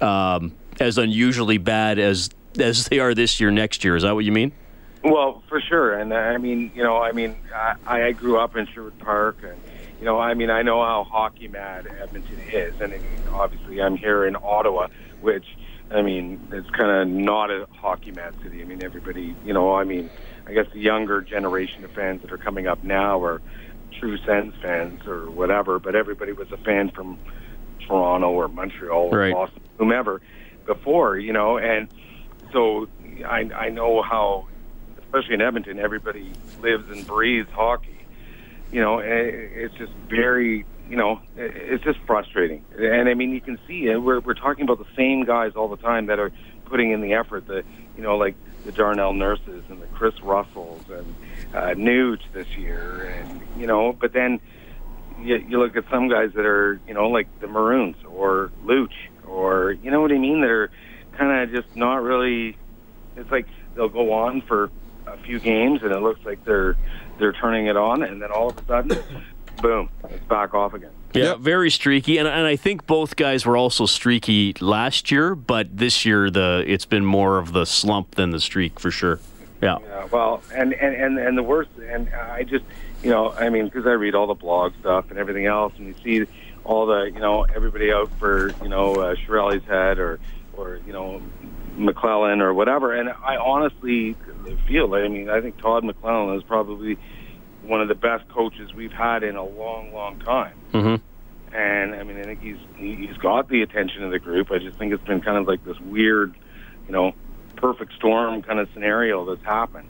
[0.00, 3.96] um, as unusually bad as as they are this year, next year.
[3.96, 4.52] Is that what you mean?
[5.04, 5.98] Well, for sure.
[5.98, 9.60] And I mean, you know, I mean, I, I grew up in Sherwood Park, and
[9.98, 13.96] you know, I mean, I know how hockey mad Edmonton is, and it, obviously, I'm
[13.96, 14.88] here in Ottawa,
[15.20, 15.46] which
[15.90, 18.62] I mean, it's kind of not a hockey mad city.
[18.62, 20.08] I mean, everybody, you know, I mean,
[20.46, 23.40] I guess the younger generation of fans that are coming up now are
[23.98, 27.18] true Sens fans or whatever, but everybody was a fan from
[27.86, 29.32] Toronto or Montreal or right.
[29.32, 30.20] Boston, whomever,
[30.66, 31.88] before, you know, and
[32.52, 32.88] so
[33.24, 34.46] I, I know how,
[34.98, 37.98] especially in Edmonton, everybody lives and breathes hockey.
[38.72, 42.64] You know, it's just very, you know, it's just frustrating.
[42.78, 43.98] And I mean, you can see it.
[43.98, 46.32] We're we're talking about the same guys all the time that are
[46.64, 47.46] putting in the effort.
[47.46, 47.64] The,
[47.96, 51.14] you know, like the Darnell Nurses and the Chris Russells and
[51.54, 54.40] uh, Nuge this year, and you know, but then
[55.20, 58.92] you, you look at some guys that are, you know, like the Maroons or Luch,
[59.26, 60.40] or you know what I mean.
[60.40, 60.70] They're
[61.12, 62.56] kind of just not really.
[63.16, 64.70] It's like they'll go on for
[65.06, 66.76] a few games, and it looks like they're
[67.18, 68.98] they're turning it on, and then all of a sudden,
[69.60, 70.92] boom, it's back off again.
[71.14, 71.38] Yeah, yep.
[71.38, 76.06] very streaky, and and I think both guys were also streaky last year, but this
[76.06, 79.20] year the it's been more of the slump than the streak for sure.
[79.60, 79.78] Yeah.
[79.80, 80.08] Yeah.
[80.10, 82.64] Well, and and and and the worst, and I just,
[83.02, 85.86] you know, I mean, because I read all the blog stuff and everything else, and
[85.86, 86.30] you see
[86.64, 90.18] all the, you know, everybody out for, you know, uh, Chiarelli's head or,
[90.54, 91.20] or you know,
[91.76, 94.16] McLellan or whatever, and I honestly
[94.66, 96.98] feel, I mean, I think Todd McLellan is probably
[97.62, 100.54] one of the best coaches we've had in a long, long time.
[100.72, 101.54] Mm-hmm.
[101.54, 104.50] And I mean, I think he's he's got the attention of the group.
[104.50, 106.34] I just think it's been kind of like this weird,
[106.86, 107.12] you know,
[107.56, 109.88] perfect storm kind of scenario that's happened.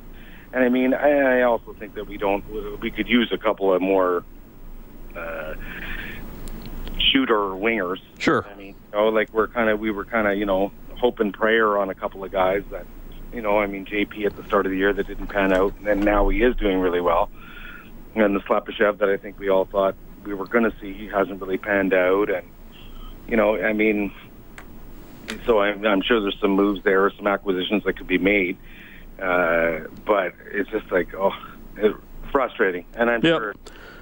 [0.53, 2.45] And I mean, I, I also think that we don't
[2.81, 4.25] we could use a couple of more
[5.17, 5.55] uh,
[6.99, 8.01] shooter wingers.
[8.19, 8.45] Sure.
[8.45, 11.21] I mean, you know, like we're kind of we were kind of you know hope
[11.21, 12.87] and prayer on a couple of guys that
[13.33, 15.75] you know, I mean, JP at the start of the year that didn't pan out,
[15.79, 17.31] and then now he is doing really well
[18.15, 19.95] and the Slepyshev that I think we all thought
[20.25, 22.47] we were going to see hasn't really panned out, and
[23.29, 24.13] you know, I mean,
[25.47, 28.57] so I'm, I'm sure there's some moves there, some acquisitions that could be made,
[29.21, 31.33] uh, but it's just like oh,
[31.77, 31.99] it's
[32.31, 33.39] frustrating, and I'm yep.
[33.39, 33.55] sure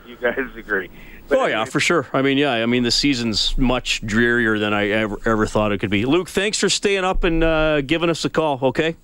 [0.06, 0.90] you guys agree.
[1.28, 2.08] But oh yeah, for sure.
[2.12, 2.52] I mean, yeah.
[2.54, 6.04] I mean, the season's much drearier than I ever ever thought it could be.
[6.04, 8.58] Luke, thanks for staying up and uh, giving us a call.
[8.60, 8.96] Okay.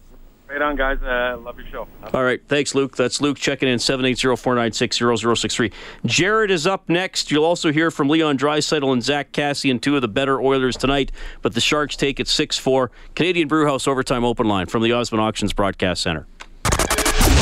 [0.48, 0.98] Right on, guys.
[1.02, 1.88] Uh, love your show.
[2.14, 2.40] All right.
[2.46, 2.96] Thanks, Luke.
[2.96, 5.72] That's Luke checking in 780 496 0063.
[6.04, 7.30] Jared is up next.
[7.32, 11.10] You'll also hear from Leon Draisaitl and Zack Kassian two of the better Oilers tonight,
[11.42, 12.90] but the Sharks take it 6 4.
[13.16, 16.26] Canadian Brewhouse Overtime Open Line from the Osmond Auctions Broadcast Center.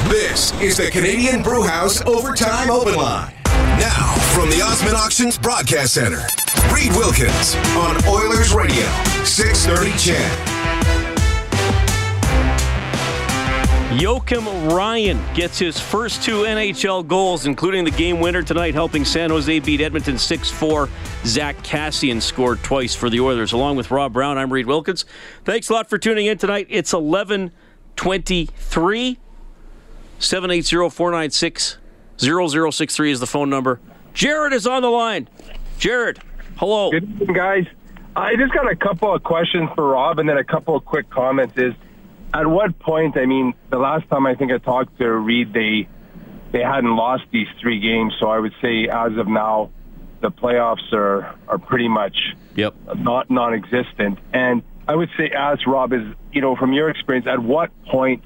[0.09, 3.35] This is the Canadian Brewhouse Overtime Open Line.
[3.45, 6.23] Now, from the Osmond Auctions Broadcast Center,
[6.73, 8.87] Reed Wilkins on Oilers Radio,
[9.25, 10.64] 630 CHED.
[13.95, 19.31] Joakim Ryan gets his first two NHL goals, including the game winner tonight, helping San
[19.31, 20.89] Jose beat Edmonton 6 4.
[21.25, 23.53] Zack Kassian scored twice for the Oilers.
[23.53, 25.05] Along with Rob Brown, I'm Reed Wilkins.
[25.45, 26.67] Thanks a lot for tuning in tonight.
[26.71, 29.19] It's 1123.
[30.19, 31.79] 780 496
[32.17, 33.79] 0063 is the phone number.
[34.13, 35.29] Jared is on the line.
[35.79, 36.19] Jared,
[36.57, 36.91] hello.
[36.91, 37.67] Good evening, guys.
[38.17, 41.09] I just got a couple of questions for Rob and then a couple of quick
[41.11, 41.57] comments.
[41.57, 41.75] Is
[42.35, 43.17] at what point?
[43.17, 45.89] I mean, the last time I think I talked to Reed, they
[46.51, 48.15] they hadn't lost these three games.
[48.21, 49.71] So I would say, as of now,
[50.21, 52.17] the playoffs are are pretty much
[52.57, 54.19] yep not non-existent.
[54.33, 58.25] And I would say, as Rob is, you know, from your experience, at what point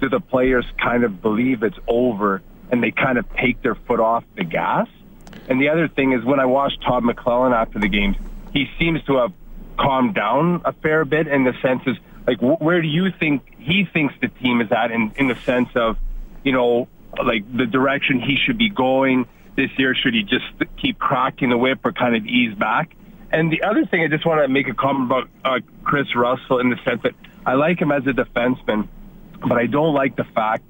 [0.00, 4.00] do the players kind of believe it's over and they kind of take their foot
[4.00, 4.88] off the gas?
[5.48, 8.16] And the other thing is, when I watched Todd McLellan after the games,
[8.52, 9.32] he seems to have
[9.78, 13.42] calmed down a fair bit in the sense is like wh- where do you think
[13.58, 15.98] he thinks the team is at in in the sense of
[16.44, 16.88] you know
[17.22, 19.94] like the direction he should be going this year?
[19.94, 20.44] Should he just
[20.76, 22.94] keep cracking the whip or kind of ease back?
[23.32, 26.60] And the other thing i just want to make a comment about uh, chris russell
[26.60, 27.12] in the sense that
[27.44, 28.88] i like him as a defenseman
[29.40, 30.62] but i don't like the fact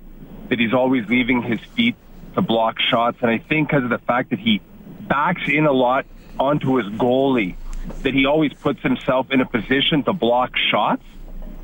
[0.49, 1.97] that he's always leaving his feet
[2.35, 4.61] to block shots, and I think because of the fact that he
[5.09, 6.07] backs in a lot
[6.39, 7.57] onto his goalie,
[8.03, 11.03] that he always puts himself in a position to block shots,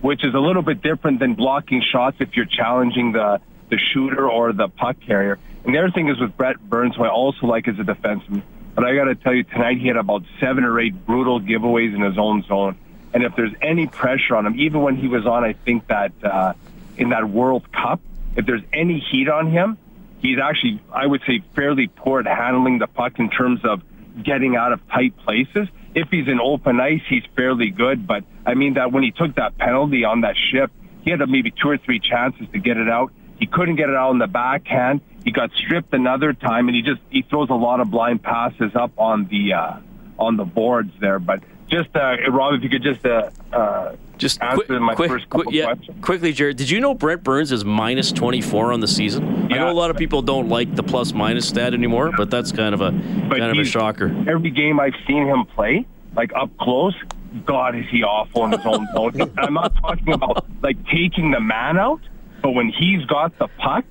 [0.02, 4.28] which is a little bit different than blocking shots if you're challenging the the shooter
[4.28, 5.38] or the puck carrier.
[5.64, 8.42] And the other thing is with Brent Burns, who I also like as a defenseman.
[8.74, 11.94] But I got to tell you, tonight he had about seven or eight brutal giveaways
[11.94, 12.76] in his own zone.
[13.14, 16.12] And if there's any pressure on him, even when he was on, I think that
[16.22, 16.52] uh,
[16.98, 18.00] in that World Cup,
[18.36, 19.78] if there's any heat on him,
[20.20, 23.82] he's actually, I would say, fairly poor at handling the puck in terms of
[24.22, 25.68] getting out of tight places.
[25.94, 28.06] If he's in open ice, he's fairly good.
[28.06, 31.50] But I mean that when he took that penalty on that shift, he had maybe
[31.50, 33.12] two or three chances to get it out.
[33.38, 35.00] He couldn't get it out in the backhand.
[35.24, 38.74] He got stripped another time, and he just he throws a lot of blind passes
[38.74, 39.76] up on the uh,
[40.18, 41.18] on the boards there.
[41.18, 45.28] But just uh, Rob, if you could just uh, uh, just answer my quick, first
[45.28, 46.04] quick, yeah, questions.
[46.04, 46.56] quickly, Jared.
[46.56, 49.52] Did you know Brent Burns is minus 24 on the season?
[49.52, 52.52] I know a lot of people don't like the plus minus stat anymore, but that's
[52.52, 54.06] kind of a kind of a shocker.
[54.28, 56.94] Every game I've seen him play, like up close,
[57.44, 59.32] God is he awful in his own zone.
[59.38, 62.00] I'm not talking about like taking the man out,
[62.42, 63.84] but when he's got the puck,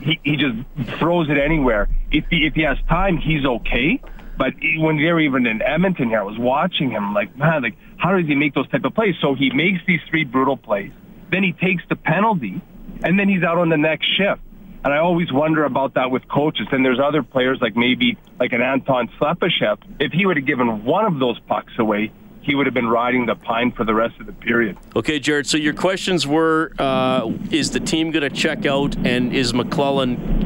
[0.00, 0.56] he, he just
[0.98, 1.88] throws it anywhere.
[2.10, 4.00] If he, if he has time, he's okay.
[4.36, 7.76] But when they were even in Edmonton here, I was watching him like, man, like
[8.04, 9.14] how does he make those type of plays?
[9.22, 10.92] So he makes these three brutal plays,
[11.32, 12.60] then he takes the penalty,
[13.02, 14.42] and then he's out on the next shift.
[14.84, 16.66] And I always wonder about that with coaches.
[16.70, 19.78] And there's other players like maybe like an Anton Slepyshev.
[19.98, 22.12] If he would have given one of those pucks away,
[22.42, 24.76] he would have been riding the pine for the rest of the period.
[24.94, 25.46] Okay, Jared.
[25.46, 30.44] So your questions were: uh, Is the team going to check out, and is McLellan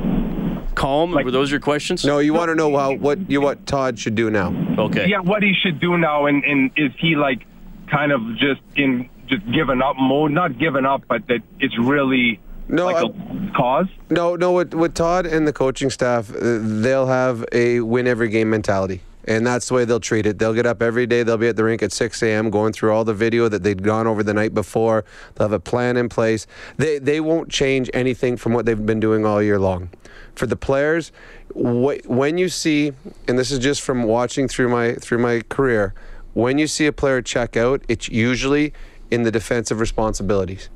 [0.78, 1.10] calm?
[1.10, 2.04] were those your questions?
[2.04, 4.54] No, you want to know how what you what Todd should do now.
[4.78, 5.08] Okay.
[5.08, 7.47] Yeah, what he should do now, and, and is he like
[7.90, 10.32] kind of just in just giving up mode?
[10.32, 13.86] Not giving up, but that it's really no, like a cause.
[14.10, 14.52] No, no.
[14.52, 19.00] With, with Todd and the coaching staff, uh, they'll have a win every game mentality.
[19.24, 20.38] And that's the way they'll treat it.
[20.38, 21.22] They'll get up every day.
[21.22, 22.48] They'll be at the rink at 6 a.m.
[22.48, 25.04] going through all the video that they'd gone over the night before.
[25.34, 26.46] They'll have a plan in place.
[26.78, 29.90] They they won't change anything from what they've been doing all year long.
[30.34, 31.12] For the players,
[31.52, 32.92] wh- when you see,
[33.26, 35.92] and this is just from watching through my through my career,
[36.38, 38.72] when you see a player check out, it's usually
[39.10, 40.68] in the defensive responsibilities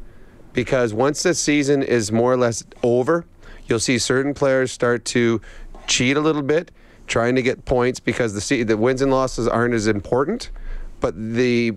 [0.52, 3.24] because once the season is more or less over,
[3.68, 5.40] you'll see certain players start to
[5.86, 6.72] cheat a little bit,
[7.06, 10.50] trying to get points because the the wins and losses aren't as important,
[10.98, 11.76] but the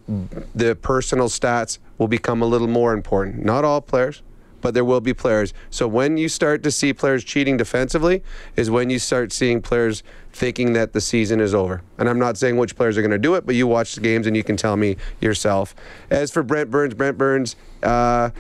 [0.56, 3.46] the personal stats will become a little more important.
[3.46, 4.24] Not all players,
[4.62, 5.54] but there will be players.
[5.70, 8.24] So when you start to see players cheating defensively,
[8.56, 11.82] is when you start seeing players thinking that the season is over.
[11.98, 14.02] And I'm not saying which players are going to do it, but you watch the
[14.02, 15.76] games and you can tell me yourself.
[16.10, 17.56] As for Brent Burns, Brent Burns.
[17.84, 18.32] Uh,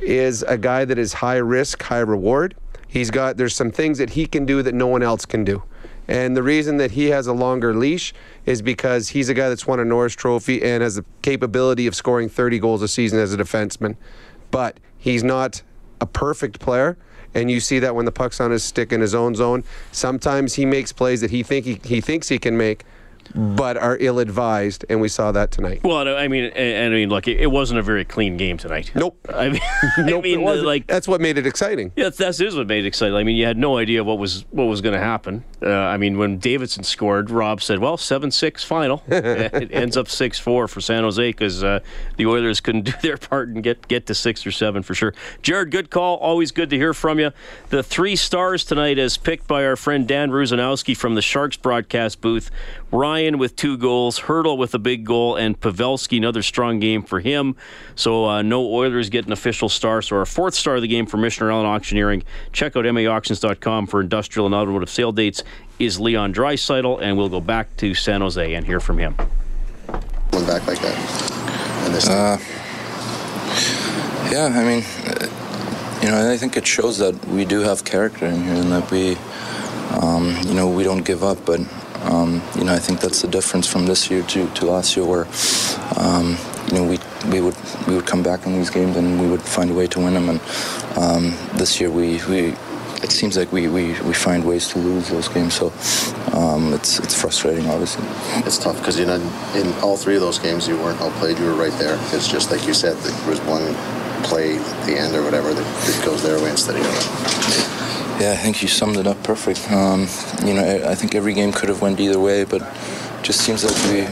[0.00, 2.54] is a guy that is high risk, high reward.
[2.88, 5.62] He's got there's some things that he can do that no one else can do.
[6.08, 8.12] And the reason that he has a longer leash
[8.44, 11.94] is because he's a guy that's won a Norris Trophy and has the capability of
[11.94, 13.96] scoring 30 goals a season as a defenseman.
[14.50, 15.62] But he's not
[16.00, 16.96] a perfect player.
[17.34, 19.64] And you see that when the puck's on his stick in his own zone.
[19.90, 22.84] Sometimes he makes plays that he think he, he thinks he can make,
[23.34, 25.82] but are ill-advised, and we saw that tonight.
[25.82, 28.92] Well, I mean, and I mean, look, it wasn't a very clean game tonight.
[28.94, 29.18] Nope.
[29.34, 29.60] I mean,
[29.96, 31.92] I Nope, it mean, like that's what made it exciting.
[31.96, 33.14] Yeah, that's is what made it exciting.
[33.14, 35.44] I mean, you had no idea what was what was going to happen.
[35.62, 40.08] Uh, I mean, when Davidson scored, Rob said, "Well, seven six final." it ends up
[40.08, 41.80] six four for San Jose because uh,
[42.16, 45.14] the Oilers couldn't do their part and get get to six or seven for sure.
[45.42, 46.16] Jared, good call.
[46.16, 47.32] Always good to hear from you.
[47.70, 52.20] The three stars tonight, as picked by our friend Dan Rusanowsky from the Sharks broadcast
[52.20, 52.50] booth.
[52.92, 57.20] Ryan with two goals, Hertl with a big goal, and Pavelski another strong game for
[57.20, 57.56] him.
[57.94, 60.02] So uh, no Oilers get an official star.
[60.02, 62.22] So our fourth star of the game for Michener Allen Auctioneering.
[62.52, 65.42] Check out maauctions.com for industrial and automotive sale dates.
[65.78, 69.16] Is Leon Draisaitl, and we'll go back to San Jose and hear from him.
[70.30, 71.32] Going back like that.
[71.86, 72.38] And this Uh,
[74.30, 75.28] yeah, I mean, uh,
[76.02, 78.90] you know, I think it shows that we do have character in here and that
[78.90, 79.16] we,
[80.00, 81.44] um, you know, we don't give up.
[81.44, 81.60] But,
[82.04, 85.06] um, you know, I think that's the difference from this year to, to last year
[85.06, 85.26] where,
[85.96, 86.36] um,
[86.68, 86.98] you know, we,
[87.30, 89.86] we would we would come back in these games and we would find a way
[89.88, 90.28] to win them.
[90.28, 90.40] And
[90.96, 92.54] um, this year we, we
[93.02, 95.54] it seems like we, we, we find ways to lose those games.
[95.54, 95.72] So
[96.36, 98.04] um, it's it's frustrating, obviously.
[98.46, 99.16] It's tough because you know
[99.54, 101.38] in all three of those games you weren't outplayed.
[101.38, 101.98] You were right there.
[102.12, 102.96] It's just like you said.
[102.98, 103.74] There was one
[104.24, 107.81] play at the end or whatever that, that goes their way instead of yours.
[108.22, 109.68] Yeah, I think you summed it up perfect.
[109.72, 110.06] Um,
[110.46, 112.60] you know, I, I think every game could have went either way, but
[113.24, 114.02] just seems like we,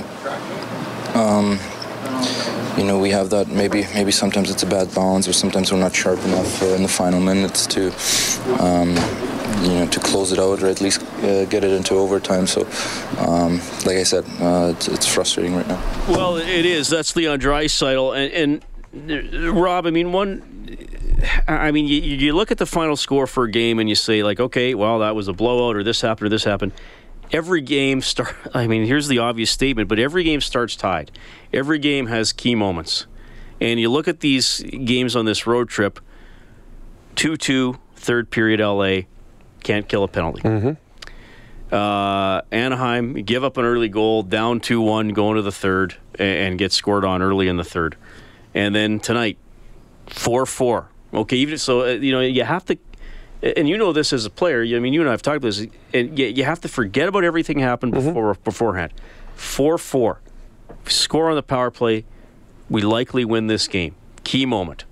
[1.14, 1.60] um,
[2.76, 3.46] you know, we have that.
[3.46, 6.82] Maybe maybe sometimes it's a bad balance, or sometimes we're not sharp enough uh, in
[6.82, 7.92] the final minutes to
[8.58, 8.96] um,
[9.62, 12.48] you know, to close it out or at least uh, get it into overtime.
[12.48, 12.62] So,
[13.18, 15.80] um, like I said, uh, it's, it's, frustrating right now.
[16.08, 16.88] Well, it is.
[16.88, 19.86] That's Leon Draisaitl, and, and Rob.
[19.86, 20.49] I mean, one.
[21.48, 24.22] I mean, you, you look at the final score for a game and you say,
[24.22, 26.72] like, okay, well, that was a blowout, or this happened, or this happened.
[27.32, 31.10] Every game start I mean here's the obvious statement but every game starts tied.
[31.52, 33.06] Every game has key moments.
[33.60, 36.00] And you look at these games on this road trip
[37.16, 39.02] 2-2 third period LA
[39.62, 40.40] can't kill a penalty.
[40.40, 41.74] Mm-hmm.
[41.74, 46.72] uh, Anaheim give up an early goal down 2-1 going to the third and, get
[46.72, 47.96] scored on early in the third.
[48.54, 49.36] And then tonight
[50.06, 52.78] 4-4 okay even so uh, you know you have to
[53.42, 54.62] and you know this as a player.
[54.62, 57.08] I mean, you and I have talked about this, and you, you have to forget
[57.08, 58.08] about everything happened mm-hmm.
[58.08, 58.92] before beforehand.
[59.34, 60.20] Four four,
[60.86, 62.04] score on the power play.
[62.68, 63.94] We likely win this game.
[64.24, 64.84] Key moment.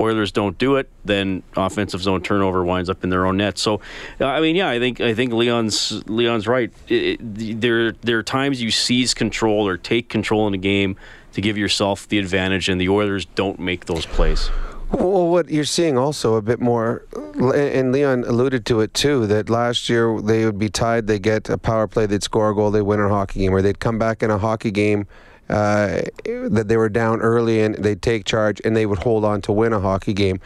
[0.00, 3.58] Oilers don't do it, then offensive zone turnover winds up in their own net.
[3.58, 3.82] So,
[4.20, 6.72] I mean, yeah, I think I think Leon's Leon's right.
[6.88, 10.96] It, it, there there are times you seize control or take control in a game
[11.32, 14.50] to give yourself the advantage, and the Oilers don't make those plays.
[14.92, 19.48] Well, what you're seeing also a bit more, and Leon alluded to it too, that
[19.48, 22.70] last year they would be tied, they get a power play, they'd score a goal,
[22.70, 25.06] they win a hockey game, or they'd come back in a hockey game
[25.48, 29.40] uh, that they were down early and they'd take charge and they would hold on
[29.42, 30.40] to win a hockey game.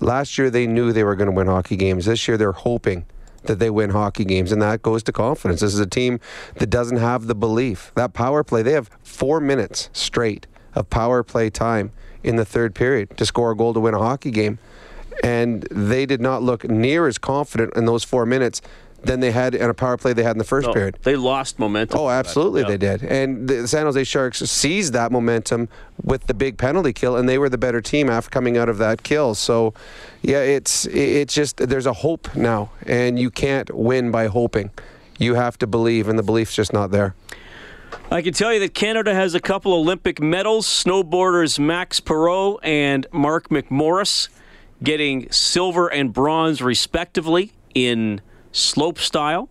[0.00, 2.06] Last year they knew they were going to win hockey games.
[2.06, 3.04] This year they're hoping
[3.44, 5.60] that they win hockey games, and that goes to confidence.
[5.60, 6.20] This is a team
[6.56, 7.92] that doesn't have the belief.
[7.94, 11.92] That power play, they have four minutes straight of power play time
[12.22, 14.58] in the third period to score a goal to win a hockey game.
[15.22, 18.62] And they did not look near as confident in those four minutes
[19.02, 20.98] than they had in a power play they had in the first no, period.
[21.02, 21.98] They lost momentum.
[21.98, 23.02] Oh, absolutely, they did.
[23.02, 25.68] And the San Jose Sharks seized that momentum
[26.02, 28.78] with the big penalty kill, and they were the better team after coming out of
[28.78, 29.34] that kill.
[29.34, 29.74] So,
[30.22, 34.70] yeah, it's it's just there's a hope now, and you can't win by hoping.
[35.18, 37.14] You have to believe, and the belief's just not there.
[38.12, 40.66] I can tell you that Canada has a couple Olympic medals.
[40.66, 44.28] Snowboarders Max Parrot and Mark McMorris
[44.82, 49.48] getting silver and bronze, respectively, in slope style.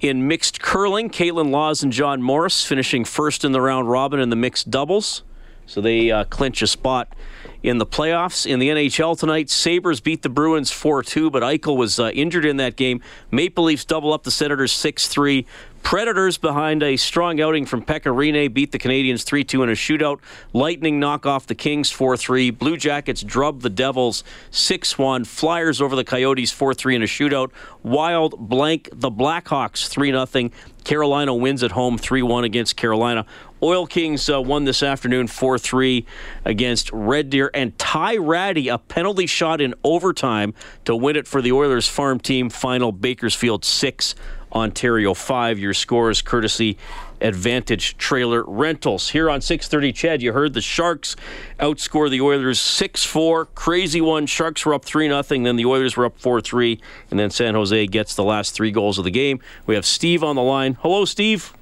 [0.00, 4.30] In mixed curling, Kaitlyn Lawes and John Morris finishing first in the round robin in
[4.30, 5.22] the mixed doubles.
[5.66, 7.14] So they uh, clinch a spot
[7.62, 8.46] in the playoffs.
[8.46, 12.44] In the NHL tonight, Sabres beat the Bruins 4 2, but Eichel was uh, injured
[12.44, 13.00] in that game.
[13.30, 15.46] Maple Leafs double up the Senators 6 3.
[15.82, 19.72] Predators, behind a strong outing from Pekka Rinne, beat the Canadiens 3 2 in a
[19.72, 20.20] shootout.
[20.52, 22.50] Lightning knock off the Kings 4 3.
[22.50, 25.24] Blue Jackets drub the Devils 6 1.
[25.24, 27.50] Flyers over the Coyotes 4 3 in a shootout.
[27.82, 30.50] Wild blank the Blackhawks 3 0.
[30.84, 33.26] Carolina wins at home 3 1 against Carolina.
[33.62, 36.04] Oil Kings uh, won this afternoon 4 3
[36.44, 37.50] against Red Deer.
[37.54, 40.52] And Ty Rattie, a penalty shot in overtime
[40.84, 42.50] to win it for the Oilers farm team.
[42.50, 44.16] Final Bakersfield 6
[44.52, 45.58] Ontario 5.
[45.60, 46.76] Your scores courtesy
[47.20, 49.10] Advantage Trailer Rentals.
[49.10, 51.14] Here on 630 CHED, you heard the Sharks
[51.60, 53.46] outscore the Oilers 6 4.
[53.46, 54.26] Crazy one.
[54.26, 55.22] Sharks were up 3 0.
[55.22, 56.80] Then the Oilers were up 4 3.
[57.12, 59.40] And then San Jose gets the last three goals of the game.
[59.66, 60.78] We have Steve on the line.
[60.80, 61.52] Hello, Steve.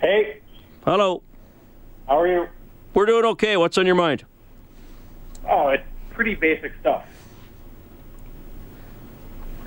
[0.00, 0.42] Hey.
[0.88, 1.22] Hello.
[2.06, 2.48] How are you?
[2.94, 3.58] We're doing okay.
[3.58, 4.24] What's on your mind?
[5.46, 7.04] Oh, it's pretty basic stuff.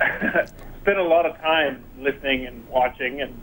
[0.00, 3.38] spent a lot of time listening and watching, and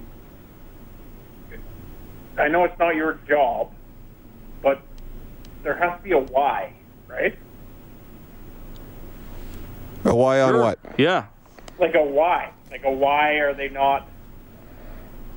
[2.38, 3.72] I know it's not your job,
[4.62, 4.82] but
[5.64, 6.74] there has to be a why,
[7.08, 7.40] right?
[10.04, 10.62] A why on sure.
[10.64, 10.80] what?
[10.98, 11.28] Yeah.
[11.80, 12.52] Like a why.
[12.72, 14.06] Like a why are they not?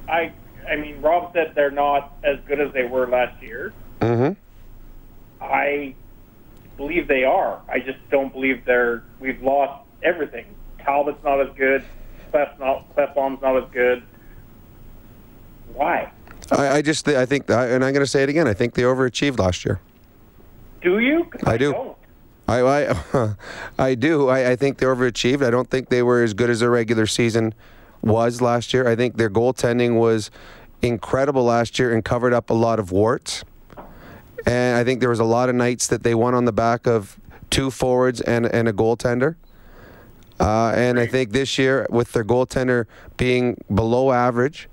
[0.08, 0.32] I
[0.68, 3.72] I mean, Rob said they're not as good as they were last year.
[4.00, 4.32] Mm-hmm.
[5.42, 5.94] I
[6.76, 7.60] believe they are.
[7.68, 9.02] I just don't believe they're.
[9.20, 10.46] We've lost everything.
[10.84, 11.84] Talbot's not as good.
[12.32, 12.94] Klef's not.
[12.96, 14.02] Klefbom's not as good.
[15.74, 16.10] Why?
[16.50, 18.46] I, I just I think and I'm going to say it again.
[18.46, 19.80] I think they overachieved last year.
[20.82, 21.30] Do you?
[21.46, 21.72] I, I do.
[21.72, 21.96] Don't.
[22.48, 23.34] I I,
[23.78, 24.28] I do.
[24.28, 25.44] I, I think they overachieved.
[25.44, 27.54] I don't think they were as good as their regular season
[28.02, 28.86] was last year.
[28.88, 30.30] I think their goaltending was
[30.82, 33.44] incredible last year and covered up a lot of warts.
[34.44, 36.86] And I think there was a lot of nights that they won on the back
[36.86, 37.18] of
[37.50, 39.36] two forwards and, and a goaltender.
[40.40, 42.86] Uh, and I think this year, with their goaltender
[43.16, 44.68] being below average,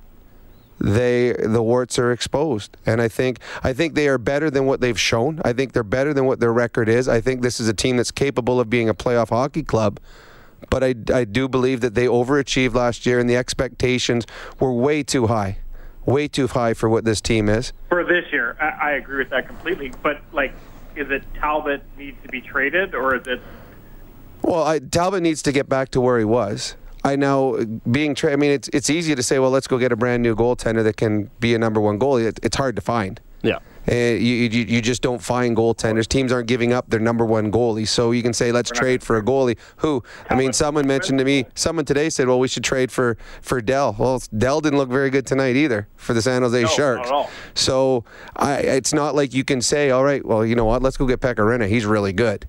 [0.79, 2.77] they the warts are exposed.
[2.85, 5.41] And I think I think they are better than what they've shown.
[5.43, 7.07] I think they're better than what their record is.
[7.07, 9.99] I think this is a team that's capable of being a playoff hockey club.
[10.69, 14.25] But I, I do believe that they overachieved last year, and the expectations
[14.59, 15.57] were way too high,
[16.05, 17.73] way too high for what this team is.
[17.89, 19.91] For this year, I, I agree with that completely.
[20.01, 20.53] But like,
[20.95, 23.41] is it Talbot needs to be traded, or is it
[24.41, 28.15] well, I, Talbot needs to get back to where he was I know uh, being.
[28.15, 30.35] Tra- I mean, it's it's easy to say, well, let's go get a brand new
[30.35, 32.25] goaltender that can be a number one goalie.
[32.25, 33.19] It, it's hard to find.
[33.41, 33.59] Yeah.
[33.91, 36.07] Uh, you, you you just don't find goaltenders.
[36.07, 39.17] Teams aren't giving up their number one goalie, so you can say let's trade for
[39.17, 39.57] a goalie.
[39.77, 40.03] Who?
[40.29, 41.45] I mean, someone mentioned to me.
[41.55, 45.09] Someone today said, "Well, we should trade for for Dell." Well, Dell didn't look very
[45.09, 47.07] good tonight either for the San Jose No, not Sharks.
[47.07, 47.29] at all.
[47.55, 48.03] So
[48.35, 50.83] I, it's not like you can say, "All right, well, you know what?
[50.83, 51.67] Let's go get Pekka Rinne.
[51.67, 52.47] He's really good."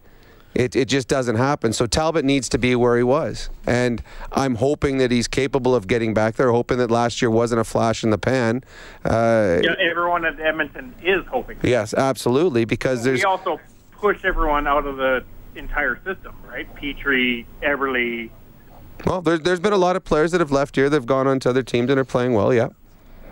[0.55, 1.73] It, it just doesn't happen.
[1.73, 3.51] So Talbot needs to be where he was.
[3.67, 7.61] And I'm hoping that he's capable of getting back there, hoping that last year wasn't
[7.61, 8.65] a flash in the pan.
[9.05, 11.59] Uh, Yeah, everyone at Edmonton is hoping.
[11.63, 13.61] Yes, absolutely, because there's we also
[13.93, 15.25] push everyone out of the
[15.55, 16.73] entire system, right?
[16.75, 18.31] Petry, Eberle,
[19.07, 21.41] well, there's there's been a lot of players that have left here They've gone on
[21.41, 22.53] to other teams and are playing well.
[22.53, 22.69] Yeah.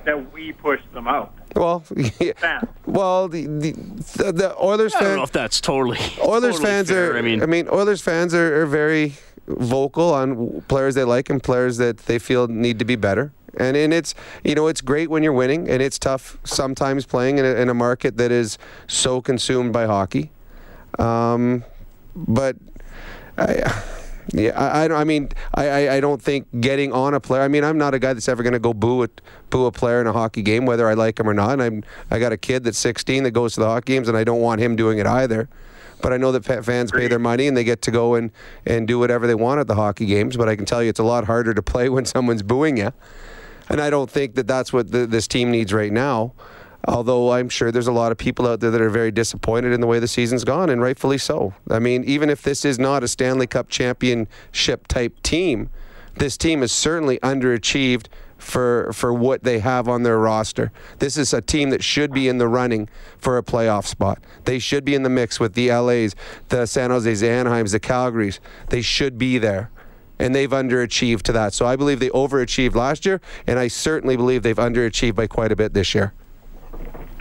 [0.08, 1.34] That we push them out.
[1.54, 1.84] Well,
[2.18, 2.62] yeah.
[2.86, 3.72] Well, the the,
[4.16, 5.16] the, the Oilers I don't fans.
[5.16, 5.98] know if that's totally.
[6.24, 7.12] Oilers totally fans fair.
[7.12, 7.18] are.
[7.18, 9.14] I mean, I mean, Oilers fans are, are very
[9.46, 13.32] vocal on players they like and players that they feel need to be better.
[13.58, 17.36] And and it's you know it's great when you're winning, and it's tough sometimes playing
[17.36, 18.56] in a, in a market that is
[18.86, 20.30] so consumed by hockey.
[20.98, 21.64] Um,
[22.16, 22.56] but
[23.36, 23.84] I,
[24.32, 27.42] yeah, I, I, I mean, I, I, I don't think getting on a player.
[27.42, 29.08] I mean, I'm not a guy that's ever going to go boo a,
[29.50, 31.52] boo a player in a hockey game, whether I like him or not.
[31.52, 34.16] And I'm I got a kid that's 16 that goes to the hockey games, and
[34.16, 35.48] I don't want him doing it either.
[36.00, 38.30] But I know that fans pay their money and they get to go and,
[38.64, 40.36] and do whatever they want at the hockey games.
[40.36, 42.92] But I can tell you, it's a lot harder to play when someone's booing you.
[43.68, 46.32] And I don't think that that's what the, this team needs right now.
[46.86, 49.80] Although I'm sure there's a lot of people out there that are very disappointed in
[49.80, 51.54] the way the season's gone, and rightfully so.
[51.70, 55.70] I mean, even if this is not a Stanley Cup championship type team,
[56.16, 58.06] this team is certainly underachieved
[58.38, 60.70] for for what they have on their roster.
[61.00, 64.22] This is a team that should be in the running for a playoff spot.
[64.44, 66.14] They should be in the mix with the LA's,
[66.48, 68.38] the San Jose's, the Anaheims, the Calgarys.
[68.68, 69.70] They should be there.
[70.20, 71.52] And they've underachieved to that.
[71.52, 75.52] So I believe they overachieved last year, and I certainly believe they've underachieved by quite
[75.52, 76.12] a bit this year.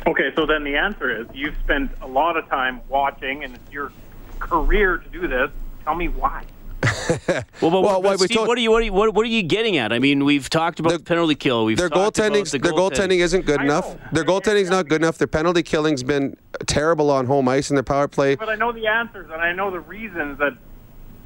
[0.05, 3.71] Okay, so then the answer is you've spent a lot of time watching, and it's
[3.71, 3.91] your
[4.39, 5.49] career to do this.
[5.83, 6.43] Tell me why.
[6.83, 9.13] well, but, Well, but why we Steve, told- what are you what are you what,
[9.15, 9.91] what are you getting at?
[9.91, 11.65] I mean, we've talked about the penalty kill.
[11.65, 13.95] We've Their talked about goaltending, the their goaltending isn't good I enough.
[13.95, 13.99] know.
[14.11, 15.17] Their goaltending's not good enough.
[15.17, 16.37] Their penalty killing's been
[16.67, 18.35] terrible on home ice, and their power play.
[18.35, 20.53] But I know the answers, and I know the reasons that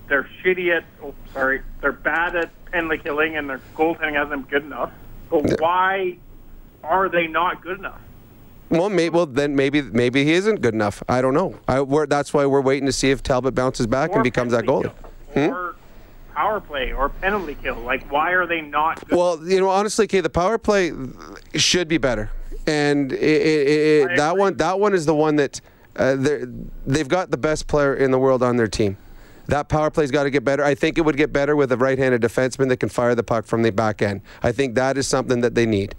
[0.07, 0.85] they're shitty at.
[1.03, 4.91] Oh, sorry, they're bad at penalty killing, and their goaltending hasn't been good enough.
[5.29, 6.17] But why
[6.83, 7.99] are they not good enough?
[8.71, 11.03] Well, may, well then maybe maybe he isn't good enough.
[11.09, 11.59] I don't know.
[11.67, 14.53] I, we're, that's why we're waiting to see if Talbot bounces back Or and becomes
[14.53, 14.91] that goalie.
[15.33, 15.49] Hmm?
[16.33, 17.75] Power play or penalty kill.
[17.75, 19.17] Like, why are they not good?
[19.17, 20.93] Well, you know, honestly, Kay, the power play
[21.55, 22.31] should be better,
[22.65, 25.59] and it, it, it, that one that one is the one that
[25.97, 26.15] uh,
[26.87, 28.95] they've got the best player in the world on their team.
[29.47, 30.63] That power play's got to get better.
[30.63, 33.45] I think it would get better with a right-handed defenseman that can fire the puck
[33.45, 34.21] from the back end.
[34.41, 35.95] I think that is something that they need.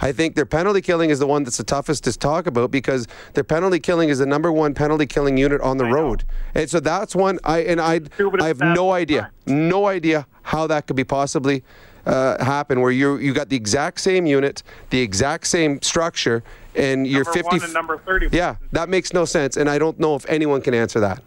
[0.00, 3.06] I think their penalty killing is the one that's the toughest to talk about because
[3.34, 6.24] their penalty killing is the number one penalty killing unit on the road,
[6.54, 7.38] and so that's one.
[7.44, 8.00] I and I
[8.40, 11.64] I have no idea, no idea how that could be possibly
[12.06, 16.42] uh, happen where you you got the exact same unit, the exact same structure,
[16.74, 17.48] and you're number 50.
[17.48, 18.28] one and number thirty.
[18.32, 21.22] yeah, that makes no sense, and I don't know if anyone can answer that.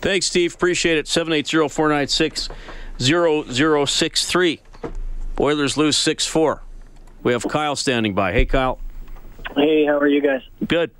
[0.00, 0.54] Thanks, Steve.
[0.54, 1.06] Appreciate it.
[1.06, 2.48] 780 496
[2.98, 4.60] 0063.
[5.40, 6.62] Oilers lose 6 4.
[7.22, 8.32] We have Kyle standing by.
[8.32, 8.80] Hey, Kyle.
[9.54, 10.42] Hey, how are you guys?
[10.66, 10.90] Good.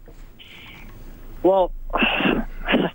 [1.43, 2.95] Well, it's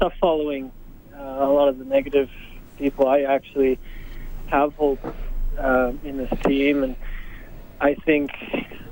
[0.00, 0.72] tough following
[1.14, 2.30] uh, a lot of the negative
[2.78, 3.08] people.
[3.08, 3.78] I actually
[4.46, 5.00] have hope
[5.58, 6.96] uh, in this team, and
[7.78, 8.30] I think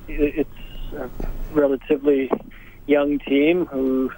[0.09, 0.51] it's
[0.95, 1.09] a
[1.53, 2.31] relatively
[2.87, 4.13] young team who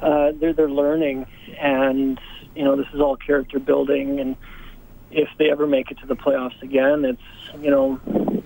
[0.00, 1.26] uh, they're they're learning,
[1.58, 2.20] and
[2.54, 4.20] you know this is all character building.
[4.20, 4.36] And
[5.14, 8.00] if they ever make it to the playoffs again, it's you know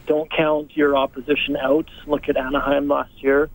[0.06, 1.88] don't count your opposition out.
[2.06, 3.50] Look at Anaheim last year.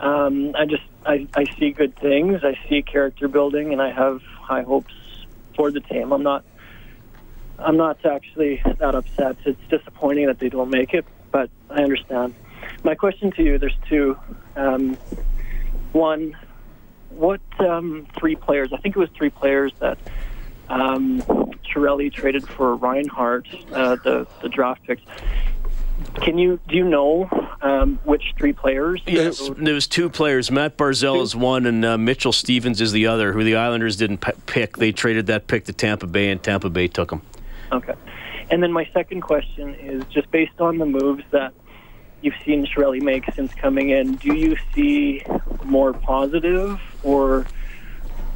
[0.00, 2.40] Um, I just I, I see good things.
[2.44, 4.94] I see character building, and I have high hopes
[5.56, 6.12] for the team.
[6.12, 6.44] I'm not
[7.58, 9.36] I'm not actually that upset.
[9.44, 12.34] It's disappointing that they don't make it, but I understand.
[12.84, 14.16] My question to you: There's two.
[14.54, 14.98] Um,
[15.92, 16.36] one,
[17.10, 18.70] what um, three players?
[18.72, 19.98] I think it was three players that
[20.68, 21.22] um,
[21.64, 25.02] traded for Reinhart, uh, the the draft picks.
[26.22, 27.28] Can you do you know
[27.62, 29.00] um, which three players?
[29.06, 30.50] Yes, there was two players.
[30.50, 33.32] Mat Barzal is one, and uh, Mitchell Stephens is the other.
[33.32, 34.76] Who the Islanders didn't p- pick.
[34.76, 37.22] They traded that pick to Tampa Bay, and Tampa Bay took him.
[37.72, 37.94] Okay.
[38.50, 41.52] And then my second question is just based on the moves that
[42.22, 45.22] you've seen Chiarelli make since coming in, do you see
[45.64, 47.46] more positive or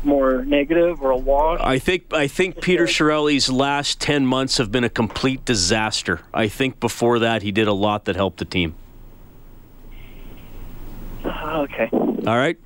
[0.05, 1.61] more negative or a wash?
[1.63, 6.21] I think I think Peter Chiarelli's last ten months have been a complete disaster.
[6.33, 8.75] I think before that he did a lot that helped the team.
[11.25, 11.89] Ah, okay.
[11.93, 12.59] All right.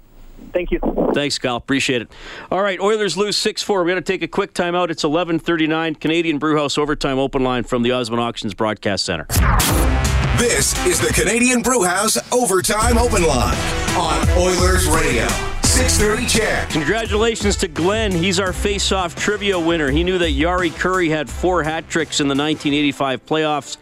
[0.53, 0.81] Thank you.
[1.13, 1.57] Thanks, Kyle.
[1.57, 2.11] Appreciate it.
[2.51, 3.81] All right, Oilers lose 6 4.
[3.81, 4.89] We're going to take a quick timeout.
[4.89, 6.01] It's 11.39.
[6.01, 9.27] Canadian Brewhouse Overtime Open Line from the Osmond Auctions Broadcast Center.
[10.39, 13.57] This is the Canadian Brewhouse Overtime Open Line
[13.97, 15.56] on Oilers Radio.
[15.77, 16.71] 630 CHED.
[16.71, 18.11] Congratulations to Glenn.
[18.11, 19.91] He's our face-off trivia winner.
[19.91, 23.77] He knew that Jari Kurri had four hat tricks in the 1985 playoffs.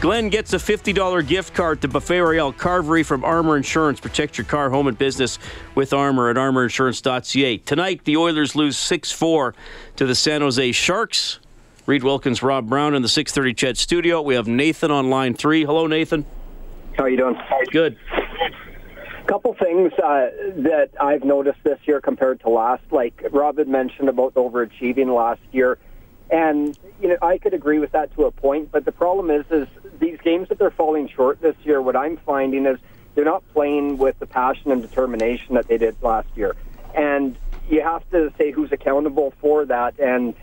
[0.00, 4.00] Glenn gets a $50 gift card to Buffet Royale Carvery from Armor Insurance.
[4.00, 5.38] Protect your car, home, and business
[5.74, 7.58] with Armor at armorinsurance.ca.
[7.58, 9.52] Tonight, the Oilers lose 6-4
[9.96, 11.40] to the San Jose Sharks.
[11.84, 14.22] Reed Wilkins, Rob Brown in the 630 CHED studio.
[14.22, 15.66] We have Nathan on line three.
[15.66, 16.24] Hello, Nathan.
[16.96, 17.36] How are you doing?
[17.70, 17.98] Good.
[19.26, 22.82] Couple things uh, that I've noticed this year compared to last.
[22.90, 25.78] Like Rob had mentioned about overachieving last year,
[26.30, 28.70] and you know I could agree with that to a point.
[28.70, 29.68] But the problem is, is
[29.98, 31.80] these games that they're falling short this year.
[31.80, 32.78] What I'm finding is
[33.14, 36.56] they're not playing with the passion and determination that they did last year,
[36.94, 37.36] and
[37.68, 39.98] you have to say who's accountable for that.
[39.98, 40.34] And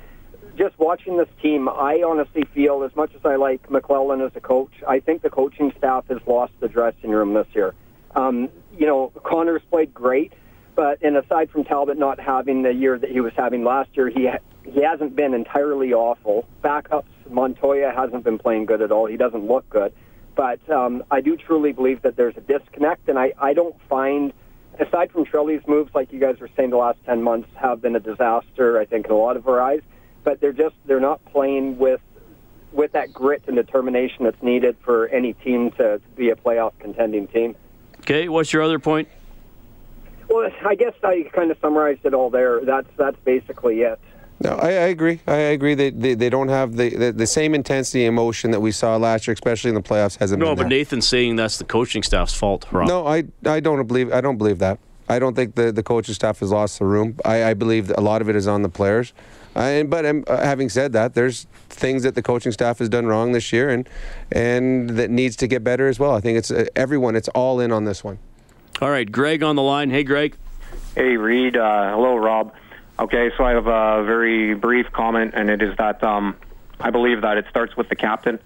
[0.58, 4.42] just watching this team, I honestly feel, as much as I like McLellan as a
[4.42, 7.74] coach, I think the coaching staff has lost the dressing room this year.
[8.16, 8.50] Um,
[8.82, 10.34] you know, Connor's played great,
[10.76, 14.10] but and aside from Talbot not having the year that he was having last year,
[14.10, 14.28] he
[14.64, 16.48] he hasn't been entirely awful.
[16.64, 19.06] Backups, Montoya hasn't been playing good at all.
[19.06, 19.94] He doesn't look good,
[20.36, 24.34] but um, I do truly believe that there's a disconnect, and I I don't find.
[24.80, 27.96] Aside from Chiarelli's moves, like you guys were saying, the last ten months have been
[27.96, 28.80] a disaster.
[28.80, 29.82] I think in a lot of our eyes,
[30.24, 32.02] but they're just they're not playing with
[32.72, 36.72] with that grit and determination that's needed for any team to, to be a playoff
[36.80, 37.56] contending team.
[38.02, 39.08] Okay, what's your other point?
[40.28, 42.62] Well, I guess I kind of summarized it all there.
[42.64, 44.00] That's that's basically it.
[44.40, 45.20] No, I, I agree.
[45.28, 45.76] I agree.
[45.76, 48.96] They, they, they don't have the, the, the same intensity and emotion that we saw
[48.98, 50.18] last year, especially in the playoffs.
[50.18, 50.80] Hasn't No, been but there.
[50.80, 52.88] Nathan's saying that's the coaching staff's fault, Rob.
[52.88, 54.80] No, I I don't believe I don't believe that.
[55.10, 57.18] I don't think the the coaching staff has lost the room.
[57.24, 59.14] I, I believe a lot of it is on the players.
[59.56, 63.06] And, but um, uh, having said that, there's things that the coaching staff has done
[63.06, 63.88] wrong this year, and
[64.32, 66.16] and that needs to get better as well.
[66.16, 67.16] I think it's uh, everyone.
[67.16, 68.20] It's all in on this one.
[68.82, 69.90] All right, Greg on the line.
[69.90, 70.38] Hey, Greg.
[70.96, 71.58] Hey, Reed.
[71.58, 72.54] Uh, hello, Rob.
[72.98, 76.38] Okay, so I have a very brief comment, and it is that um,
[76.80, 78.40] I believe that it starts with the captain,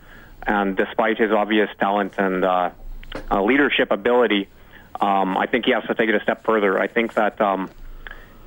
[0.44, 2.72] and despite his obvious talent and uh,
[3.30, 4.48] uh, leadership ability,
[5.00, 6.80] um, I think he has to take it a step further.
[6.80, 7.70] I think that um,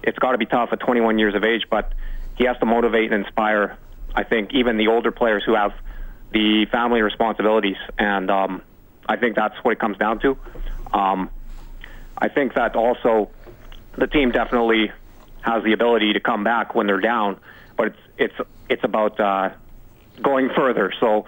[0.03, 1.93] it's got to be tough at 21 years of age, but
[2.39, 3.77] he has to motivate and inspire.
[4.15, 5.73] I think even the older players who have
[6.33, 8.63] the family responsibilities, and um,
[9.07, 10.39] I think that's what it comes down to.
[10.93, 11.31] Um,
[12.17, 13.31] I think that also
[13.97, 14.93] the team definitely
[15.41, 17.39] has the ability to come back when they're down,
[17.77, 19.51] but it's it's it's about uh,
[20.23, 20.93] going further.
[21.01, 21.27] So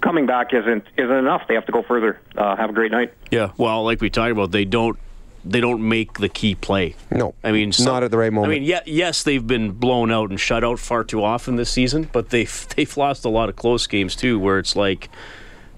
[0.00, 1.42] coming back isn't isn't enough.
[1.48, 2.20] They have to go further.
[2.36, 3.14] Uh, have a great night.
[3.30, 4.98] Yeah, well, like we talked about, they don't
[5.50, 6.96] they don't make the key play.
[7.10, 8.52] No, I mean not at the right moment.
[8.52, 11.70] I mean, yeah, yes, they've been blown out and shut out far too often this
[11.70, 15.08] season, but they've they've lost a lot of close games too, where it's like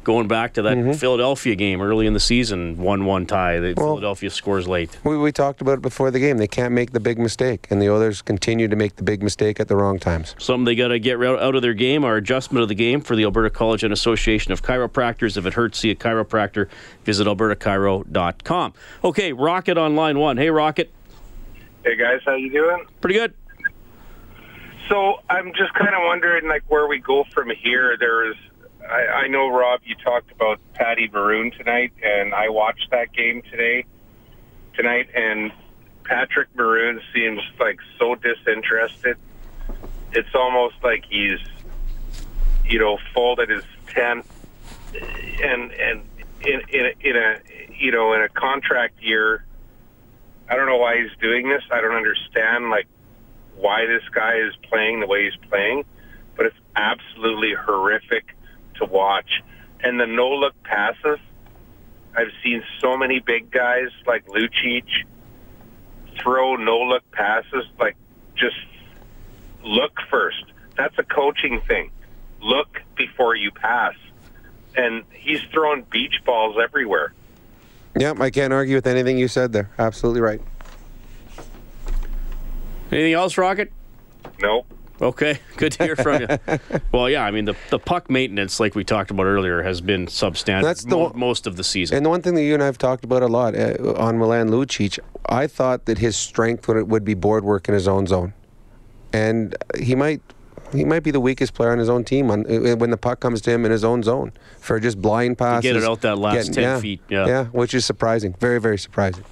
[0.08, 0.92] going back to that Mm-hmm.
[0.92, 3.58] Philadelphia game early in the season, one-one tie.
[3.60, 4.96] The Philadelphia scores late.
[5.04, 6.38] We, we talked about it before the game.
[6.38, 9.60] They can't make the big mistake, and the others continue to make the big mistake
[9.60, 10.34] at the wrong times.
[10.38, 13.02] Something they got to get out out of their game are adjustment of the game
[13.02, 15.36] for the Alberta College and Association of Chiropractors.
[15.36, 16.68] If it hurts, see a chiropractor.
[17.04, 18.72] Visit albertachiro.com.
[19.04, 20.38] Okay, Rocket on line one.
[20.38, 20.90] Hey, Rocket.
[21.84, 22.86] Hey guys, how you doing?
[23.02, 23.34] Pretty good.
[24.88, 27.96] So I'm just kind of wondering, like, where we go from here.
[27.98, 28.36] There's,
[28.88, 33.42] I, I know Rob, you talked about Patty Maroon tonight, and I watched that game
[33.50, 33.84] today,
[34.74, 35.52] tonight, and
[36.04, 39.18] Patrick Maroon seems like so disinterested.
[40.12, 41.38] It's almost like he's,
[42.64, 44.24] you know, folded his tent,
[44.94, 46.02] and and
[46.40, 47.40] in in in a
[47.78, 49.44] you know in a contract year.
[50.48, 51.62] I don't know why he's doing this.
[51.70, 52.86] I don't understand like
[53.54, 55.84] why this guy is playing the way he's playing,
[56.36, 58.34] but it's absolutely horrific
[58.78, 59.42] to watch.
[59.80, 61.18] And the no look passes,
[62.16, 64.84] I've seen so many big guys like Lucic
[66.20, 67.96] throw no look passes, like
[68.34, 68.56] just
[69.62, 70.44] look first.
[70.76, 71.90] That's a coaching thing.
[72.40, 73.94] Look before you pass.
[74.76, 77.12] And he's throwing beach balls everywhere.
[77.96, 79.70] Yep, I can't argue with anything you said there.
[79.78, 80.40] Absolutely right.
[82.92, 83.72] Anything else, Rocket?
[84.40, 84.66] Nope.
[85.00, 86.58] Okay, good to hear from you.
[86.92, 90.06] well, yeah, I mean the the puck maintenance, like we talked about earlier, has been
[90.06, 91.96] substandard That's the mo- one- most of the season.
[91.96, 94.18] And the one thing that you and I have talked about a lot uh, on
[94.18, 98.06] Milan Lucic, I thought that his strength would, would be board work in his own
[98.06, 98.34] zone,
[99.12, 100.20] and he might
[100.72, 103.20] he might be the weakest player on his own team on, uh, when the puck
[103.20, 105.62] comes to him in his own zone for just blind passes.
[105.62, 107.26] get it out that last 10 yeah, feet, yeah.
[107.26, 109.24] yeah, which is surprising, very very surprising.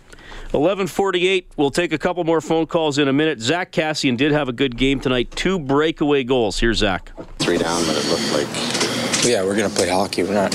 [0.56, 1.52] 1148.
[1.56, 3.40] We'll take a couple more phone calls in a minute.
[3.40, 5.30] Zack Kassian did have a good game tonight.
[5.32, 6.58] Two breakaway goals.
[6.58, 7.12] Here's Zack.
[7.38, 8.86] Three down, but it looked like
[9.26, 10.22] yeah, we're gonna play hockey.
[10.22, 10.52] We're not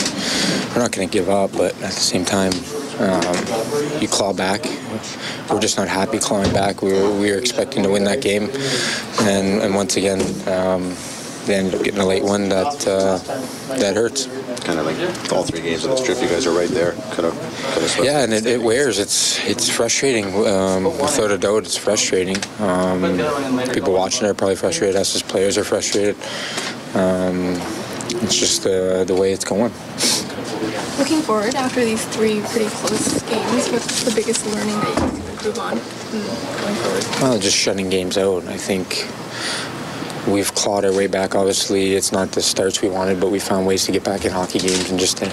[0.70, 2.54] we're not gonna give up, but at the same time,
[3.00, 4.64] um, you claw back.
[5.50, 6.82] We're just not happy clawing back.
[6.82, 8.50] We were, we were expecting to win that game,
[9.22, 10.96] and, and once again, um,
[11.46, 13.18] they ended up getting a late one that uh,
[13.78, 14.28] that hurts.
[14.64, 16.22] kind of like all three games of the strip.
[16.22, 16.92] You guys are right there.
[17.12, 17.34] Could have,
[17.74, 18.06] could have.
[18.06, 19.00] Yeah, and it, it wears.
[19.00, 20.26] It's it's frustrating.
[20.48, 22.38] Um, without a doubt, it's frustrating.
[22.60, 23.02] Um,
[23.74, 24.96] people watching are probably frustrated.
[24.96, 26.16] Us as players are frustrated.
[26.94, 27.56] Um,
[28.24, 29.72] it's just the the way it's going.
[30.98, 35.32] Looking forward after these three pretty close games, what's the biggest learning that you can
[35.32, 37.22] improve on mm, going forward?
[37.22, 38.46] Well, just shutting games out.
[38.46, 39.08] I think
[40.28, 41.36] we've clawed our way back.
[41.36, 44.32] Obviously, it's not the starts we wanted, but we found ways to get back in
[44.32, 45.30] hockey games and just to,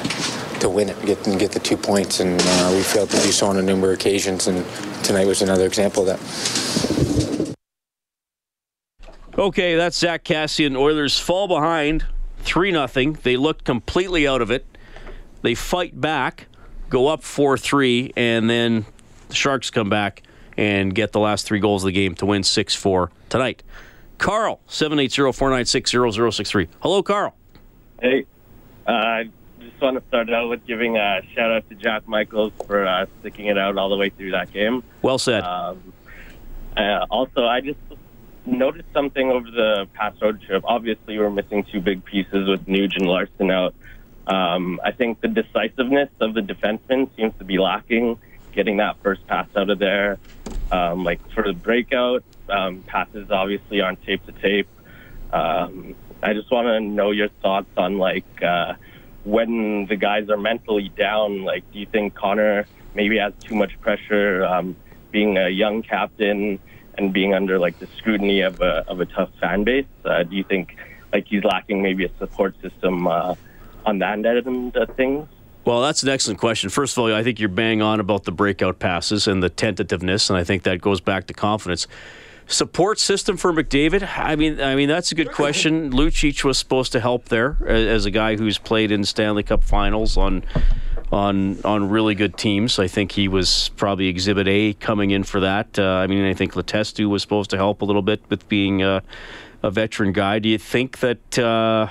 [0.61, 2.21] to win it, get get the two points.
[2.21, 4.65] And uh, we failed to do so on a number of occasions, and
[5.05, 7.57] tonight was another example of that.
[9.39, 10.77] Okay, that's Zack Kassian.
[10.77, 12.05] Oilers fall behind
[12.41, 12.87] 3 0.
[13.23, 14.67] They looked completely out of it.
[15.43, 16.49] They fight back,
[16.89, 18.85] go up 4 3, and then
[19.29, 20.23] the Sharks come back
[20.57, 23.63] and get the last three goals of the game to win 6 4 tonight.
[24.19, 26.69] Carl, 780 496 0063.
[26.81, 27.35] Hello, Carl.
[28.03, 28.27] Hey,
[28.87, 32.53] uh, I just want to start out with giving a shout out to Jack Michaels
[32.67, 34.83] for uh, sticking it out all the way through that game.
[35.03, 35.43] Well said.
[35.43, 35.93] Um,
[36.77, 37.79] uh, also, I just
[38.45, 40.65] noticed something over the past road trip.
[40.67, 43.75] Obviously, we're missing two big pieces with Nuge and Larsson out.
[44.27, 48.19] Um, I think the decisiveness of the defenseman seems to be lacking.
[48.53, 50.19] Getting that first pass out of there,
[50.73, 54.69] um, like for the breakout, um, passes obviously aren't tape to tape.
[55.33, 58.75] Um, I just want to know your thoughts on like uh,
[59.25, 61.45] when the guys are mentally down.
[61.45, 64.77] Like, do you think Connor maybe has too much pressure, um,
[65.11, 66.59] being a young captain
[66.97, 69.87] and being under like the scrutiny of a of a tough fan base?
[70.05, 70.77] Uh, do you think
[71.13, 73.35] like he's lacking maybe a support system uh,
[73.87, 75.29] on that end of things?
[75.65, 76.71] Well, that's an excellent question.
[76.71, 80.31] First of all, I think you're bang on about the breakout passes and the tentativeness,
[80.31, 81.87] and I think that goes back to confidence.
[82.51, 84.09] Support system for McDavid.
[84.17, 85.93] I mean, I mean that's a good question.
[85.93, 89.63] Lucic was supposed to help there as, as a guy who's played in Stanley Cup
[89.63, 90.45] Finals on
[91.13, 92.79] on on really good teams.
[92.79, 95.79] I think he was probably Exhibit A coming in for that.
[95.79, 98.83] Uh, I mean, I think Letestu was supposed to help a little bit with being
[98.83, 99.03] a,
[99.63, 100.39] a veteran guy.
[100.39, 101.39] Do you think that?
[101.39, 101.89] Uh,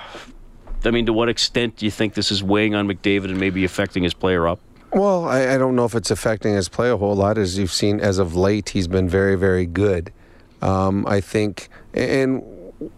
[0.85, 3.63] I mean, to what extent do you think this is weighing on McDavid and maybe
[3.63, 4.59] affecting his player up?
[4.91, 7.37] Well, I, I don't know if it's affecting his play a whole lot.
[7.37, 10.11] As you've seen, as of late, he's been very, very good.
[10.61, 12.41] Um, I think, and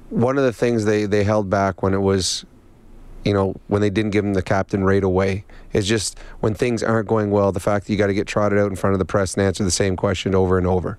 [0.10, 2.46] one of the things they, they held back when it was,
[3.26, 6.82] you know, when they didn't give him the captain right away is just when things
[6.82, 9.00] aren't going well, the fact that you got to get trotted out in front of
[9.00, 10.98] the press and answer the same question over and over,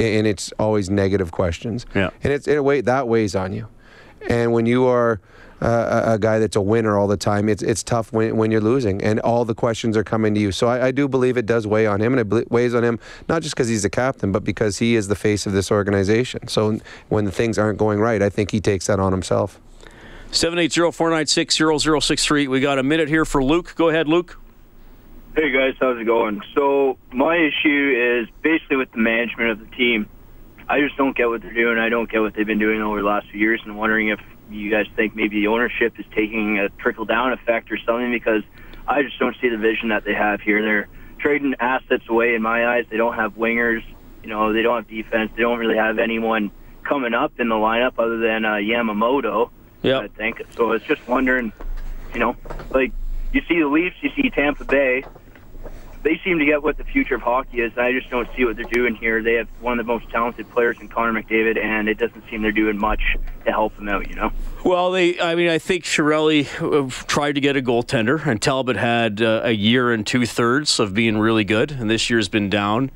[0.00, 1.86] and it's always negative questions.
[1.94, 2.10] Yeah.
[2.22, 3.68] and it's in a way that weighs on you.
[4.28, 5.20] And when you are
[5.62, 8.50] uh, a, a guy that's a winner all the time, it's it's tough when, when
[8.50, 10.52] you're losing, and all the questions are coming to you.
[10.52, 12.84] So I, I do believe it does weigh on him, and it bel- weighs on
[12.84, 12.98] him
[13.28, 16.48] not just because he's the captain, but because he is the face of this organization.
[16.48, 19.60] So when the things aren't going right, I think he takes that on himself.
[20.32, 22.48] 780-496-0063.
[22.48, 23.74] We got a minute here for Luke.
[23.76, 24.38] Go ahead, Luke.
[25.36, 26.42] Hey guys, how's it going?
[26.54, 30.06] So my issue is basically with the management of the team.
[30.68, 31.78] I just don't get what they're doing.
[31.78, 34.08] I don't get what they've been doing over the last few years, and I'm wondering
[34.08, 34.20] if
[34.54, 38.42] you guys think maybe the ownership is taking a trickle down effect or something because
[38.86, 40.62] I just don't see the vision that they have here.
[40.62, 40.88] They're
[41.18, 42.86] trading assets away in my eyes.
[42.90, 43.82] They don't have wingers.
[44.22, 45.32] You know, they don't have defense.
[45.34, 46.50] They don't really have anyone
[46.84, 49.50] coming up in the lineup other than uh, Yamamoto.
[49.82, 50.02] Yep.
[50.02, 50.72] I think so.
[50.72, 51.52] It's just wondering,
[52.12, 52.36] you know,
[52.70, 52.92] like
[53.32, 55.04] you see the Leafs, you see Tampa Bay.
[56.02, 57.76] They seem to get what the future of hockey is.
[57.78, 59.22] I just don't see what they're doing here.
[59.22, 62.42] They have one of the most talented players in Connor McDavid, and it doesn't seem
[62.42, 63.00] they're doing much
[63.44, 64.08] to help him out.
[64.08, 64.32] You know.
[64.64, 65.20] Well, they.
[65.20, 69.42] I mean, I think Chiarelli uh, tried to get a goaltender, and Talbot had uh,
[69.44, 72.90] a year and two thirds of being really good, and this year's been down.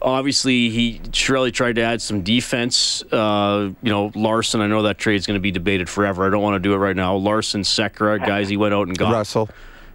[0.00, 3.02] Obviously, he Chiarelli tried to add some defense.
[3.12, 4.60] Uh, you know, Larsson.
[4.60, 6.26] I know that trade's going to be debated forever.
[6.26, 7.14] I don't want to do it right now.
[7.14, 9.12] Larsson, Sekera, guys he went out and got.
[9.12, 9.48] Russell,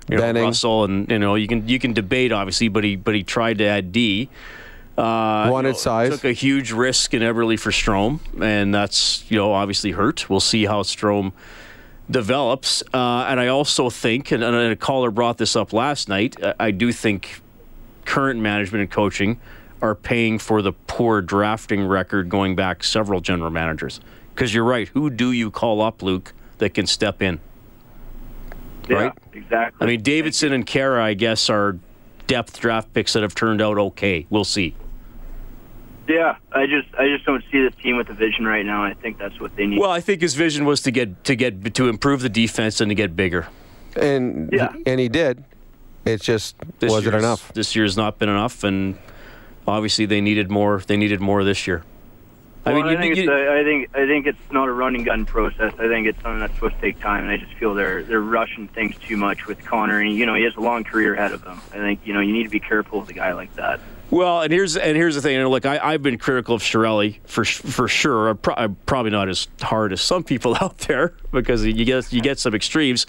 [0.09, 0.43] you know, Benning.
[0.43, 3.57] Russell, and you know you can you can debate obviously, but he but he tried
[3.59, 4.29] to add D.
[4.97, 6.09] Uh, Wanted you know, size.
[6.09, 10.29] Took a huge risk in Eberle for Strome, and that's you know obviously hurt.
[10.29, 11.33] We'll see how Strome
[12.09, 12.81] develops.
[12.93, 16.35] Uh, and I also think, and, and a caller brought this up last night.
[16.43, 17.41] I, I do think
[18.05, 19.39] current management and coaching
[19.81, 23.99] are paying for the poor drafting record going back several general managers.
[24.33, 24.87] Because you're right.
[24.89, 27.39] Who do you call up, Luke, that can step in?
[28.95, 29.13] Right?
[29.33, 29.85] exactly.
[29.85, 31.77] I mean, Davidson and Kara, I guess, are
[32.27, 34.25] depth draft picks that have turned out okay.
[34.29, 34.75] We'll see.
[36.07, 38.83] Yeah, I just I just don't see this team with a vision right now.
[38.83, 39.79] I think that's what they need.
[39.79, 42.89] Well, I think his vision was to get to get to improve the defense and
[42.89, 43.47] to get bigger.
[43.97, 44.73] And yeah.
[44.85, 45.43] and he did.
[46.05, 47.53] It's just This was it enough?
[47.53, 48.97] This year's not been enough, and
[49.67, 50.79] obviously they needed more.
[50.79, 51.83] They needed more this year.
[52.67, 54.71] I Well, mean, I think you- it's a, I think I think it's not a
[54.71, 55.73] running gun process.
[55.79, 58.19] I think it's something that's supposed to take time, and I just feel they're they're
[58.21, 59.99] rushing things too much with Connor.
[59.99, 61.59] And you know, he has a long career ahead of him.
[61.71, 63.79] I think you know you need to be careful with a guy like that.
[64.09, 65.35] Well, and here's and here's the thing.
[65.37, 68.29] And look, I, I've been critical of Chiarelli for for sure.
[68.29, 72.11] I'm, pro- I'm probably not as hard as some people out there because you get
[72.13, 73.05] you get some extremes.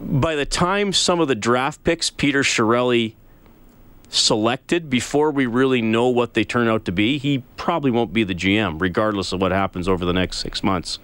[0.00, 3.14] By the time some of the draft picks Peter Chiarelli
[4.10, 8.24] selected, before we really know what they turn out to be, he probably won't be
[8.24, 10.98] the GM, regardless of what happens over the next six months,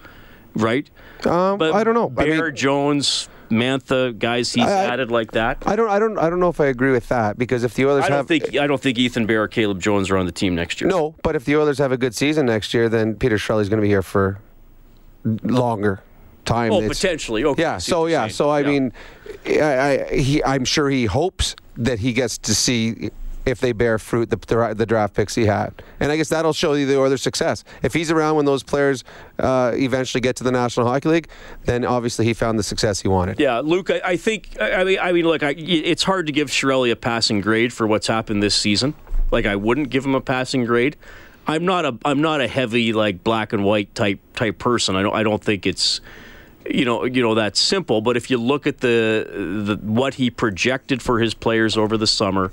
[0.55, 0.89] right?
[1.25, 2.11] Um, but I don't know.
[2.17, 5.63] I Bear, Jones, Mantha, guys he's I- added like that.
[5.65, 5.89] I don't.
[5.89, 6.17] I don't.
[6.19, 8.27] I don't know if I agree with that because if the Oilers I don't have
[8.27, 10.89] think I don't think Ethan Bear or Caleb Jones are on the team next year.
[10.89, 13.79] no, but if the Oilers have a good season next year, then Peter Chiarelli's going
[13.79, 14.39] to be here for
[15.43, 16.01] longer
[16.47, 16.71] time.
[16.71, 17.43] Oh, potentially.
[17.43, 17.61] Okay.
[17.61, 17.77] Yeah.
[17.77, 18.27] So yeah.
[18.27, 18.93] So I mean,
[19.45, 23.11] I, I he, I'm sure he hopes that he gets to see
[23.47, 26.73] if they bear fruit the, the, draft picks he had, and I guess that'll show
[26.73, 27.63] you the Oilers' success.
[27.81, 29.05] If he's around when those players
[29.39, 31.29] uh, eventually get to the National Hockey League,
[31.63, 33.39] then obviously he found the success he wanted.
[33.39, 33.89] Yeah, Luke.
[33.89, 34.57] I, I think.
[34.59, 35.43] I I mean, I mean, look.
[35.43, 38.95] I, it's hard to give Chiarelli a passing grade for what's happened this season.
[39.31, 40.97] Like, I wouldn't give him a passing grade.
[41.47, 41.97] I'm not a.
[42.03, 44.95] I'm not a heavy like black and white type type person.
[44.95, 45.15] I don't.
[45.15, 46.01] I don't think it's.
[46.69, 48.01] You know, you know that simple.
[48.01, 49.25] But if you look at the,
[49.65, 52.51] the what he projected for his players over the summer,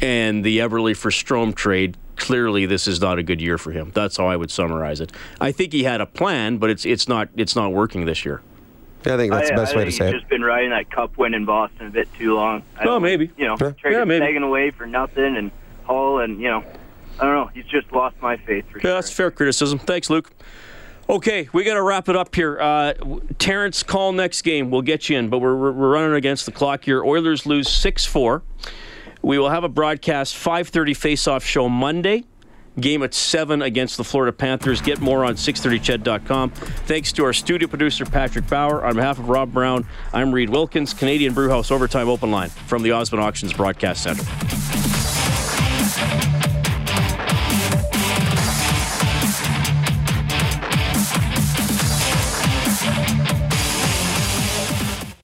[0.00, 3.90] and the Eberle for Strome trade, clearly this is not a good year for him.
[3.94, 5.12] That's how I would summarize it.
[5.40, 8.42] I think he had a plan, but it's it's not it's not working this year.
[9.06, 10.18] I think that's I, the best I way to say he's it.
[10.18, 12.62] just been riding that cup win in Boston a bit too long.
[12.78, 13.30] I Oh, maybe.
[13.38, 13.70] You know, Yeah.
[13.72, 14.26] trading Yeah, maybe.
[14.26, 15.50] tagging away for nothing and
[15.84, 16.62] Hull and you know,
[17.18, 17.46] I don't know.
[17.54, 19.78] He's just lost my faith for Yeah, that's fair criticism.
[19.78, 20.30] Thanks, Luke.
[21.10, 22.56] Okay, we got to wrap it up here.
[22.60, 22.94] Uh,
[23.40, 24.70] Terrence, call next game.
[24.70, 27.02] We'll get you in, but we're, we're running against the clock here.
[27.02, 28.44] Oilers lose 6 4.
[29.20, 32.26] We will have a broadcast 5:30 face-off show Monday.
[32.78, 34.80] Game at 7 against the Florida Panthers.
[34.80, 36.50] Get more on 630ched.com.
[36.50, 38.84] Thanks to our studio producer, Patrick Bauer.
[38.84, 42.92] On behalf of Rob Brown, I'm Reed Wilkins, Canadian Brewhouse Overtime Open Line from the
[42.92, 44.99] Osmond Auctions Broadcast Center.